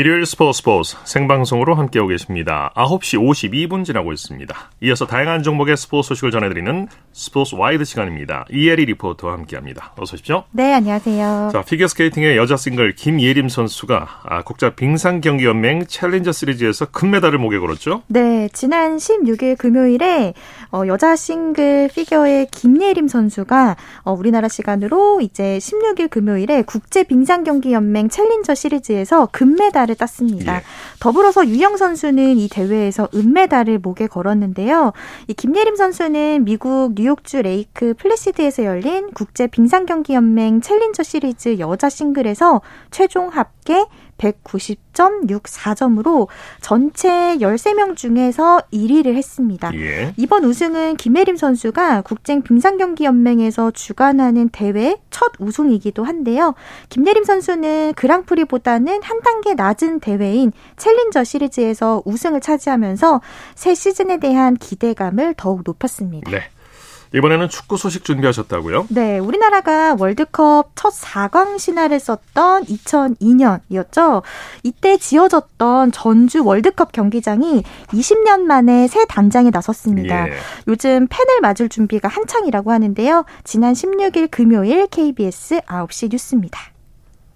일요일 0.00 0.24
스포츠 0.24 0.56
스포츠 0.56 0.96
생방송으로 1.04 1.74
함께하고 1.74 2.08
계십니다. 2.08 2.72
9시 2.74 3.18
52분 3.20 3.84
지나고 3.84 4.14
있습니다. 4.14 4.70
이어서 4.80 5.06
다양한 5.06 5.42
종목의 5.42 5.76
스포츠 5.76 6.08
소식을 6.08 6.30
전해드리는 6.30 6.88
스포츠 7.12 7.54
와이드 7.54 7.84
시간입니다. 7.84 8.46
이혜리 8.50 8.86
리포터와 8.86 9.34
함께합니다. 9.34 9.92
어서 9.98 10.14
오십시오. 10.14 10.44
네, 10.52 10.72
안녕하세요. 10.72 11.50
자, 11.52 11.60
피겨스케이팅의 11.60 12.38
여자 12.38 12.56
싱글 12.56 12.94
김예림 12.94 13.50
선수가 13.50 14.22
아, 14.24 14.42
국제 14.42 14.74
빙상경기연맹 14.74 15.84
챌린저 15.86 16.32
시리즈에서 16.32 16.86
금메달을 16.86 17.38
목에 17.38 17.58
걸었죠. 17.58 18.02
네, 18.06 18.48
지난 18.54 18.96
16일 18.96 19.58
금요일에 19.58 20.32
어, 20.72 20.84
여자 20.86 21.14
싱글 21.14 21.90
피겨의 21.94 22.46
김예림 22.50 23.06
선수가 23.06 23.76
어, 24.04 24.12
우리나라 24.14 24.48
시간으로 24.48 25.20
이제 25.20 25.58
16일 25.58 26.08
금요일에 26.08 26.62
국제 26.62 27.04
빙상경기 27.04 27.74
연맹 27.74 28.08
챌린저 28.08 28.54
시리즈에서 28.54 29.28
금메달을 29.30 29.89
땄습니다. 29.94 30.56
예. 30.56 30.62
더불어서 31.00 31.46
유영 31.46 31.76
선수는 31.76 32.38
이 32.38 32.48
대회에서 32.48 33.08
은메달을 33.14 33.78
목에 33.78 34.06
걸었는데요. 34.06 34.92
이 35.28 35.34
김예림 35.34 35.76
선수는 35.76 36.44
미국 36.44 36.92
뉴욕주 36.94 37.42
레이크 37.42 37.94
플래시드에서 37.94 38.64
열린 38.64 39.10
국제 39.12 39.46
빙상경기 39.46 40.14
연맹 40.14 40.60
챌린저 40.60 41.02
시리즈 41.02 41.58
여자 41.58 41.88
싱글에서 41.88 42.60
최종 42.90 43.28
합계 43.28 43.84
190.64점으로 44.20 46.28
전체 46.60 47.08
13명 47.38 47.96
중에서 47.96 48.60
1위를 48.72 49.14
했습니다. 49.14 49.72
예. 49.74 50.12
이번 50.16 50.44
우승은 50.44 50.96
김예림 50.96 51.36
선수가 51.36 52.02
국제 52.02 52.40
빙상경기연맹에서 52.40 53.72
주관하는 53.72 54.48
대회 54.50 54.96
첫 55.10 55.32
우승이기도 55.38 56.04
한데요. 56.04 56.54
김예림 56.90 57.24
선수는 57.24 57.94
그랑프리보다는 57.94 59.02
한 59.02 59.20
단계 59.22 59.54
낮은 59.54 60.00
대회인 60.00 60.52
챌린저 60.76 61.24
시리즈에서 61.24 62.02
우승을 62.04 62.40
차지하면서 62.40 63.20
새 63.54 63.74
시즌에 63.74 64.18
대한 64.18 64.56
기대감을 64.56 65.34
더욱 65.36 65.62
높였습니다. 65.64 66.30
네. 66.30 66.42
이번에는 67.14 67.48
축구 67.48 67.76
소식 67.76 68.04
준비하셨다고요? 68.04 68.86
네, 68.90 69.18
우리나라가 69.18 69.96
월드컵 69.98 70.72
첫 70.76 70.92
4강 70.92 71.58
신화를 71.58 71.98
썼던 71.98 72.64
2002년이었죠. 72.64 74.22
이때 74.62 74.96
지어졌던 74.96 75.92
전주 75.92 76.44
월드컵 76.44 76.92
경기장이 76.92 77.64
20년 77.88 78.42
만에 78.42 78.86
새 78.86 79.04
단장에 79.06 79.50
나섰습니다. 79.50 80.28
예. 80.28 80.32
요즘 80.68 81.08
팬을 81.08 81.40
맞을 81.42 81.68
준비가 81.68 82.08
한창이라고 82.08 82.70
하는데요. 82.70 83.24
지난 83.42 83.72
16일 83.72 84.30
금요일 84.30 84.86
KBS 84.86 85.60
9시 85.62 86.10
뉴스입니다. 86.12 86.60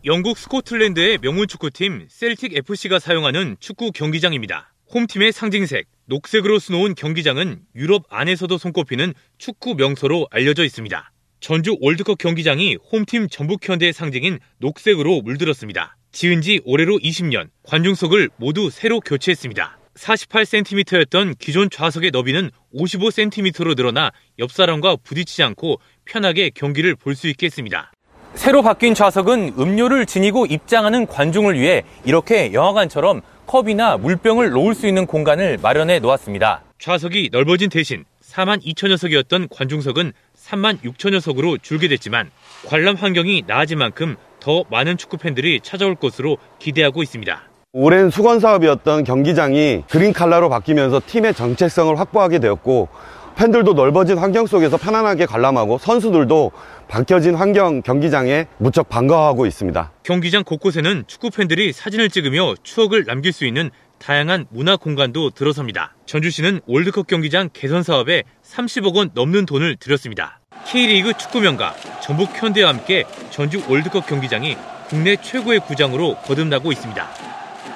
영국 0.04 0.38
스코틀랜드의 0.38 1.18
명문 1.18 1.48
축구팀 1.48 2.06
셀틱 2.10 2.54
FC가 2.56 2.98
사용하는 2.98 3.56
축구 3.58 3.90
경기장입니다. 3.90 4.72
홈팀의 4.92 5.32
상징색, 5.32 5.88
녹색으로 6.06 6.58
수놓은 6.58 6.94
경기장은 6.94 7.60
유럽 7.74 8.04
안에서도 8.10 8.56
손꼽히는 8.58 9.14
축구 9.38 9.74
명소로 9.74 10.28
알려져 10.30 10.64
있습니다. 10.64 11.10
전주 11.40 11.76
월드컵 11.80 12.18
경기장이 12.18 12.76
홈팀 12.92 13.28
전북현대의 13.28 13.92
상징인 13.92 14.38
녹색으로 14.58 15.22
물들었습니다. 15.22 15.96
지은 16.12 16.42
지 16.42 16.60
올해로 16.64 16.98
20년, 16.98 17.48
관중석을 17.64 18.30
모두 18.36 18.70
새로 18.70 19.00
교체했습니다. 19.00 19.78
48cm였던 19.94 21.38
기존 21.38 21.70
좌석의 21.70 22.10
너비는 22.10 22.50
55cm로 22.74 23.76
늘어나 23.76 24.10
옆 24.38 24.50
사람과 24.52 24.96
부딪히지 24.96 25.42
않고 25.42 25.80
편하게 26.04 26.50
경기를 26.50 26.96
볼 26.96 27.14
수 27.14 27.28
있게 27.28 27.46
했습니다. 27.46 27.92
새로 28.34 28.62
바뀐 28.62 28.94
좌석은 28.94 29.54
음료를 29.58 30.06
지니고 30.06 30.46
입장하는 30.46 31.06
관중을 31.06 31.58
위해 31.58 31.84
이렇게 32.04 32.52
영화관처럼 32.52 33.22
컵이나 33.46 33.98
물병을 33.98 34.50
놓을 34.50 34.74
수 34.74 34.86
있는 34.86 35.06
공간을 35.06 35.58
마련해 35.62 35.98
놓았습니다. 36.00 36.62
좌석이 36.78 37.30
넓어진 37.32 37.68
대신 37.68 38.04
4만 38.22 38.62
2천 38.62 38.90
여 38.90 38.96
석이었던 38.96 39.48
관중석은 39.48 40.12
3만 40.36 40.82
6천 40.82 41.14
여 41.14 41.20
석으로 41.20 41.58
줄게 41.58 41.88
됐지만 41.88 42.30
관람 42.66 42.96
환경이 42.96 43.44
나아진 43.46 43.78
만큼 43.78 44.16
더 44.40 44.64
많은 44.70 44.96
축구 44.96 45.16
팬들이 45.16 45.60
찾아올 45.62 45.94
것으로 45.94 46.38
기대하고 46.58 47.02
있습니다. 47.02 47.42
오랜 47.72 48.10
수건 48.10 48.40
사업이었던 48.40 49.04
경기장이 49.04 49.84
그린 49.88 50.12
칼라로 50.12 50.48
바뀌면서 50.48 51.00
팀의 51.06 51.34
정체성을 51.34 51.98
확보하게 51.98 52.38
되었고 52.38 52.88
팬들도 53.36 53.74
넓어진 53.74 54.16
환경 54.18 54.46
속에서 54.46 54.76
편안하게 54.76 55.26
관람하고 55.26 55.78
선수들도 55.78 56.52
바뀌어진 56.88 57.34
환경 57.34 57.82
경기장에 57.82 58.46
무척 58.58 58.88
반가워하고 58.88 59.46
있습니다. 59.46 59.92
경기장 60.02 60.44
곳곳에는 60.44 61.04
축구 61.06 61.30
팬들이 61.30 61.72
사진을 61.72 62.10
찍으며 62.10 62.54
추억을 62.62 63.04
남길 63.04 63.32
수 63.32 63.44
있는 63.44 63.70
다양한 63.98 64.46
문화 64.50 64.76
공간도 64.76 65.30
들어섭니다. 65.30 65.94
전주시는 66.06 66.60
월드컵 66.66 67.06
경기장 67.06 67.48
개선 67.52 67.82
사업에 67.82 68.22
30억 68.44 68.94
원 68.94 69.10
넘는 69.14 69.46
돈을 69.46 69.76
들였습니다. 69.76 70.40
K리그 70.66 71.14
축구 71.14 71.40
명가 71.40 71.74
전북 72.02 72.30
현대와 72.34 72.70
함께 72.70 73.04
전주 73.30 73.62
월드컵 73.68 74.06
경기장이 74.06 74.56
국내 74.88 75.16
최고의 75.16 75.60
구장으로 75.60 76.16
거듭나고 76.16 76.70
있습니다. 76.70 77.08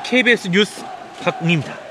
KBS 0.04 0.48
뉴스 0.48 0.84
박웅입니다. 1.22 1.87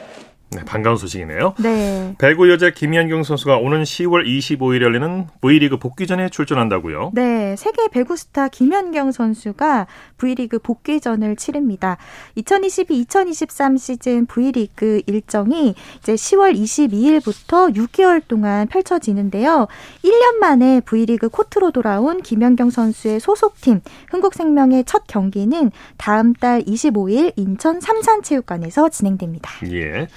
네, 0.50 0.64
반가운 0.64 0.96
소식이네요. 0.96 1.56
네. 1.60 2.16
배구 2.20 2.50
여자 2.50 2.70
김연경 2.70 3.24
선수가 3.24 3.58
오는 3.58 3.84
10월 3.84 4.26
25일에 4.26 4.82
열리는 4.82 5.28
V리그 5.42 5.78
복귀전에 5.78 6.30
출전한다고요? 6.30 7.12
네, 7.14 7.56
세계 7.58 7.90
배구 7.90 8.16
스타 8.16 8.48
김연경 8.48 9.12
선수가 9.12 9.88
V리그 10.18 10.60
복귀전을 10.60 11.36
치릅니다. 11.36 11.98
2022-2023 12.38 13.78
시즌 13.78 14.26
V리그 14.26 15.02
일정이 15.06 15.76
이제 16.00 16.14
10월 16.16 16.58
22일부터 16.58 17.76
6개월 17.76 18.22
동안 18.26 18.68
펼쳐지는데요. 18.68 19.68
1년 20.04 20.36
만에 20.40 20.80
V리그 20.86 21.28
코트로 21.28 21.72
돌아온 21.72 22.22
김연경 22.22 22.70
선수의 22.70 23.20
소속팀 23.20 23.82
흥국생명의 24.12 24.86
첫 24.86 25.04
경기는 25.08 25.72
다음 25.98 26.32
달 26.32 26.64
25일 26.64 27.34
인천 27.36 27.82
삼산체육관에서 27.82 28.88
진행됩니다. 28.90 29.52
예. 29.74 30.08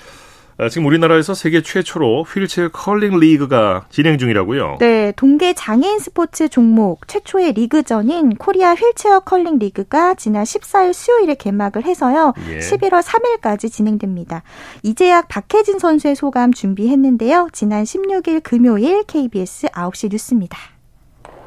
아, 0.61 0.69
지금 0.69 0.87
우리나라에서 0.89 1.33
세계 1.33 1.63
최초로 1.63 2.25
휠체어 2.25 2.69
컬링 2.69 3.19
리그가 3.19 3.87
진행 3.89 4.19
중이라고요. 4.19 4.77
네, 4.79 5.11
동계 5.17 5.55
장애인 5.55 5.99
스포츠 6.01 6.51
종목 6.51 7.09
최초의 7.09 7.55
리그전인 7.55 8.35
코리아 8.35 8.75
휠체어 8.75 9.21
컬링 9.21 9.59
리그가 9.59 10.17
지난 10.17 10.45
14일 10.45 10.93
수요일에 10.93 11.35
개막을 11.37 11.87
해서요. 11.87 12.35
예. 12.51 12.59
11월 12.59 13.03
3일까지 13.03 13.73
진행됩니다. 13.73 14.43
이재학 14.83 15.29
박혜진 15.29 15.79
선수의 15.79 16.15
소감 16.15 16.53
준비했는데요. 16.53 17.49
지난 17.55 17.85
16일 17.85 18.43
금요일 18.43 19.05
KBS 19.05 19.69
9시 19.69 20.11
뉴스입니다. 20.11 20.59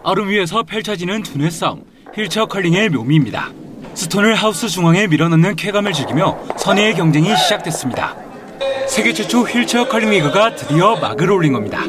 얼음 0.01 0.29
위에서 0.29 0.63
펼쳐지는 0.63 1.21
두뇌 1.21 1.51
싸움, 1.51 1.83
휠체어 2.15 2.47
컬링의 2.47 2.89
묘미입니다. 2.89 3.51
스톤을 3.93 4.33
하우스 4.33 4.67
중앙에 4.67 5.05
밀어넣는 5.05 5.55
쾌감을 5.55 5.93
즐기며 5.93 6.35
선의의 6.57 6.95
경쟁이 6.95 7.37
시작됐습니다. 7.37 8.32
세계 8.87 9.13
최초 9.13 9.41
휠체어 9.41 9.87
컬링 9.87 10.09
리그가 10.11 10.55
드디어 10.55 10.95
막을 10.97 11.31
올린 11.31 11.53
겁니다. 11.53 11.83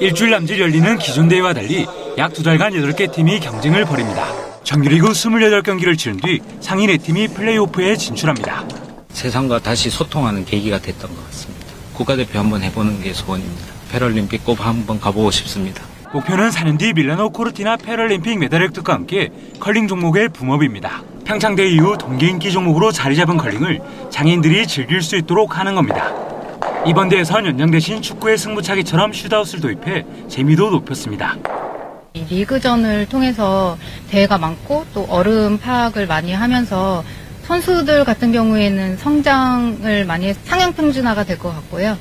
일주일 0.00 0.30
남짓 0.30 0.58
열리는 0.60 0.98
기존 0.98 1.28
대회와 1.28 1.54
달리 1.54 1.86
약 2.18 2.32
두 2.32 2.42
달간 2.42 2.72
8개 2.72 3.10
팀이 3.12 3.40
경쟁을 3.40 3.84
벌입니다. 3.84 4.26
정규리그 4.64 5.08
28경기를 5.10 5.96
치른 5.98 6.18
뒤 6.18 6.40
상위 6.60 6.86
4팀이 6.86 7.34
플레이오프에 7.34 7.96
진출합니다. 7.96 8.64
세상과 9.10 9.60
다시 9.60 9.90
소통하는 9.90 10.44
계기가 10.44 10.78
됐던 10.78 11.14
것 11.14 11.26
같습니다. 11.26 11.66
국가대표 11.94 12.38
한번 12.38 12.62
해보는 12.62 13.02
게 13.02 13.12
소원입니다. 13.12 13.66
패럴림픽 13.90 14.44
꼭 14.44 14.64
한번 14.64 15.00
가보고 15.00 15.30
싶습니다. 15.30 15.82
목표는 16.12 16.50
4년 16.50 16.78
뒤 16.78 16.92
밀라노 16.92 17.30
코르티나 17.30 17.76
패럴림픽 17.76 18.38
메달 18.38 18.62
획득과 18.62 18.92
함께 18.92 19.30
컬링 19.58 19.88
종목의 19.88 20.28
boom 20.28 20.51
up입니다. 20.51 21.02
평창대회 21.28 21.68
이후 21.68 21.94
동계 21.98 22.26
인기 22.26 22.50
종목으로 22.50 22.90
자리 22.90 23.14
잡은 23.14 23.36
컬링을 23.36 23.80
장애인들이 24.08 24.66
즐길 24.66 25.02
수 25.02 25.14
있도록 25.14 25.58
하는 25.58 25.74
겁니다. 25.74 26.10
이번 26.86 27.10
대회선 27.10 27.44
연장 27.44 27.70
대신 27.70 28.00
축구의 28.00 28.38
승부차기처럼 28.38 29.12
shootout을 29.12 29.60
도입해 29.60 30.06
재미도 30.28 30.70
높였습니다. 30.70 31.36
이 32.14 32.24
리그전을 32.24 33.10
통해서 33.10 33.76
대회가 34.08 34.38
많고 34.38 34.86
또 34.94 35.04
얼음 35.10 35.58
파악을 35.58 36.06
많이 36.06 36.32
하면서 36.32 37.04
선수들 37.42 38.04
같은 38.04 38.32
경우에는 38.32 38.96
성장을 38.96 40.06
많이 40.06 40.32
상향 40.32 40.72
평준화가 40.72 41.24
될 41.24 41.38
것 41.38 41.54
같고요. 41.54 41.98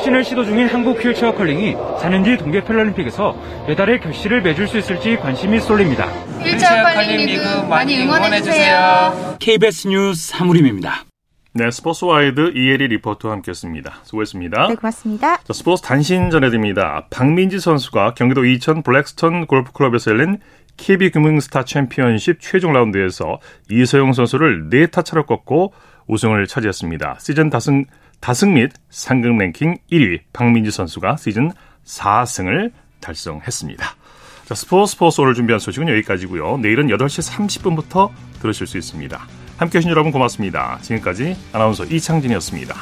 혁신을 0.00 0.24
시도 0.24 0.44
중인 0.44 0.66
한국 0.68 1.04
휠체어 1.04 1.34
컬링이 1.34 1.74
4년 1.74 2.24
뒤 2.24 2.36
동계 2.38 2.64
패럴림픽에서 2.64 3.36
메달의 3.68 4.00
결실을 4.00 4.40
맺을 4.40 4.66
수 4.66 4.78
있을지 4.78 5.16
관심이 5.16 5.60
쏠립니다. 5.60 6.06
휠체어 6.42 6.94
컬링 6.94 7.26
리그 7.26 7.66
많이 7.68 8.00
응원해주세요. 8.00 9.36
KBS 9.38 9.88
뉴스 9.88 10.28
사무림입니다. 10.28 11.04
네, 11.52 11.70
스포츠 11.70 12.06
와이드 12.06 12.52
이혜리 12.54 12.88
리포터와 12.88 13.34
함께했습니다. 13.34 14.00
수고했습니다. 14.04 14.68
네, 14.68 14.74
고맙습니다. 14.74 15.36
자, 15.36 15.52
스포츠 15.52 15.82
단신 15.82 16.30
전해드립니다. 16.30 17.06
박민지 17.10 17.60
선수가 17.60 18.14
경기도 18.14 18.44
이천 18.46 18.82
블랙스톤 18.82 19.46
골프클럽에서 19.46 20.12
열린 20.12 20.38
KB 20.78 21.10
금융스타 21.10 21.64
챔피언십 21.64 22.38
최종 22.40 22.72
라운드에서 22.72 23.38
이소영 23.70 24.14
선수를 24.14 24.70
4타 24.70 25.04
차로 25.04 25.26
꺾고 25.26 25.74
우승을 26.06 26.46
차지했습니다. 26.46 27.18
시즌 27.20 27.50
다승, 27.50 27.84
다승 28.20 28.54
및 28.54 28.72
상금 28.90 29.38
랭킹 29.38 29.78
1위 29.90 30.20
박민지 30.32 30.70
선수가 30.70 31.16
시즌 31.16 31.52
4승을 31.84 32.72
달성했습니다. 33.00 33.96
자, 34.44 34.54
스포츠 34.54 34.92
스포츠 34.92 35.20
오늘 35.20 35.34
준비한 35.34 35.58
소식은 35.58 35.88
여기까지고요. 35.88 36.58
내일은 36.58 36.88
8시 36.88 37.32
30분부터 37.32 38.10
들으실 38.40 38.66
수 38.66 38.78
있습니다. 38.78 39.18
함께 39.56 39.78
해 39.78 39.80
주신 39.80 39.90
여러분 39.90 40.12
고맙습니다. 40.12 40.78
지금까지 40.82 41.36
아나운서 41.52 41.84
이창진이었습니다. 41.84 42.74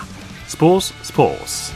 스포츠 0.46 0.94
스포츠 1.03 1.72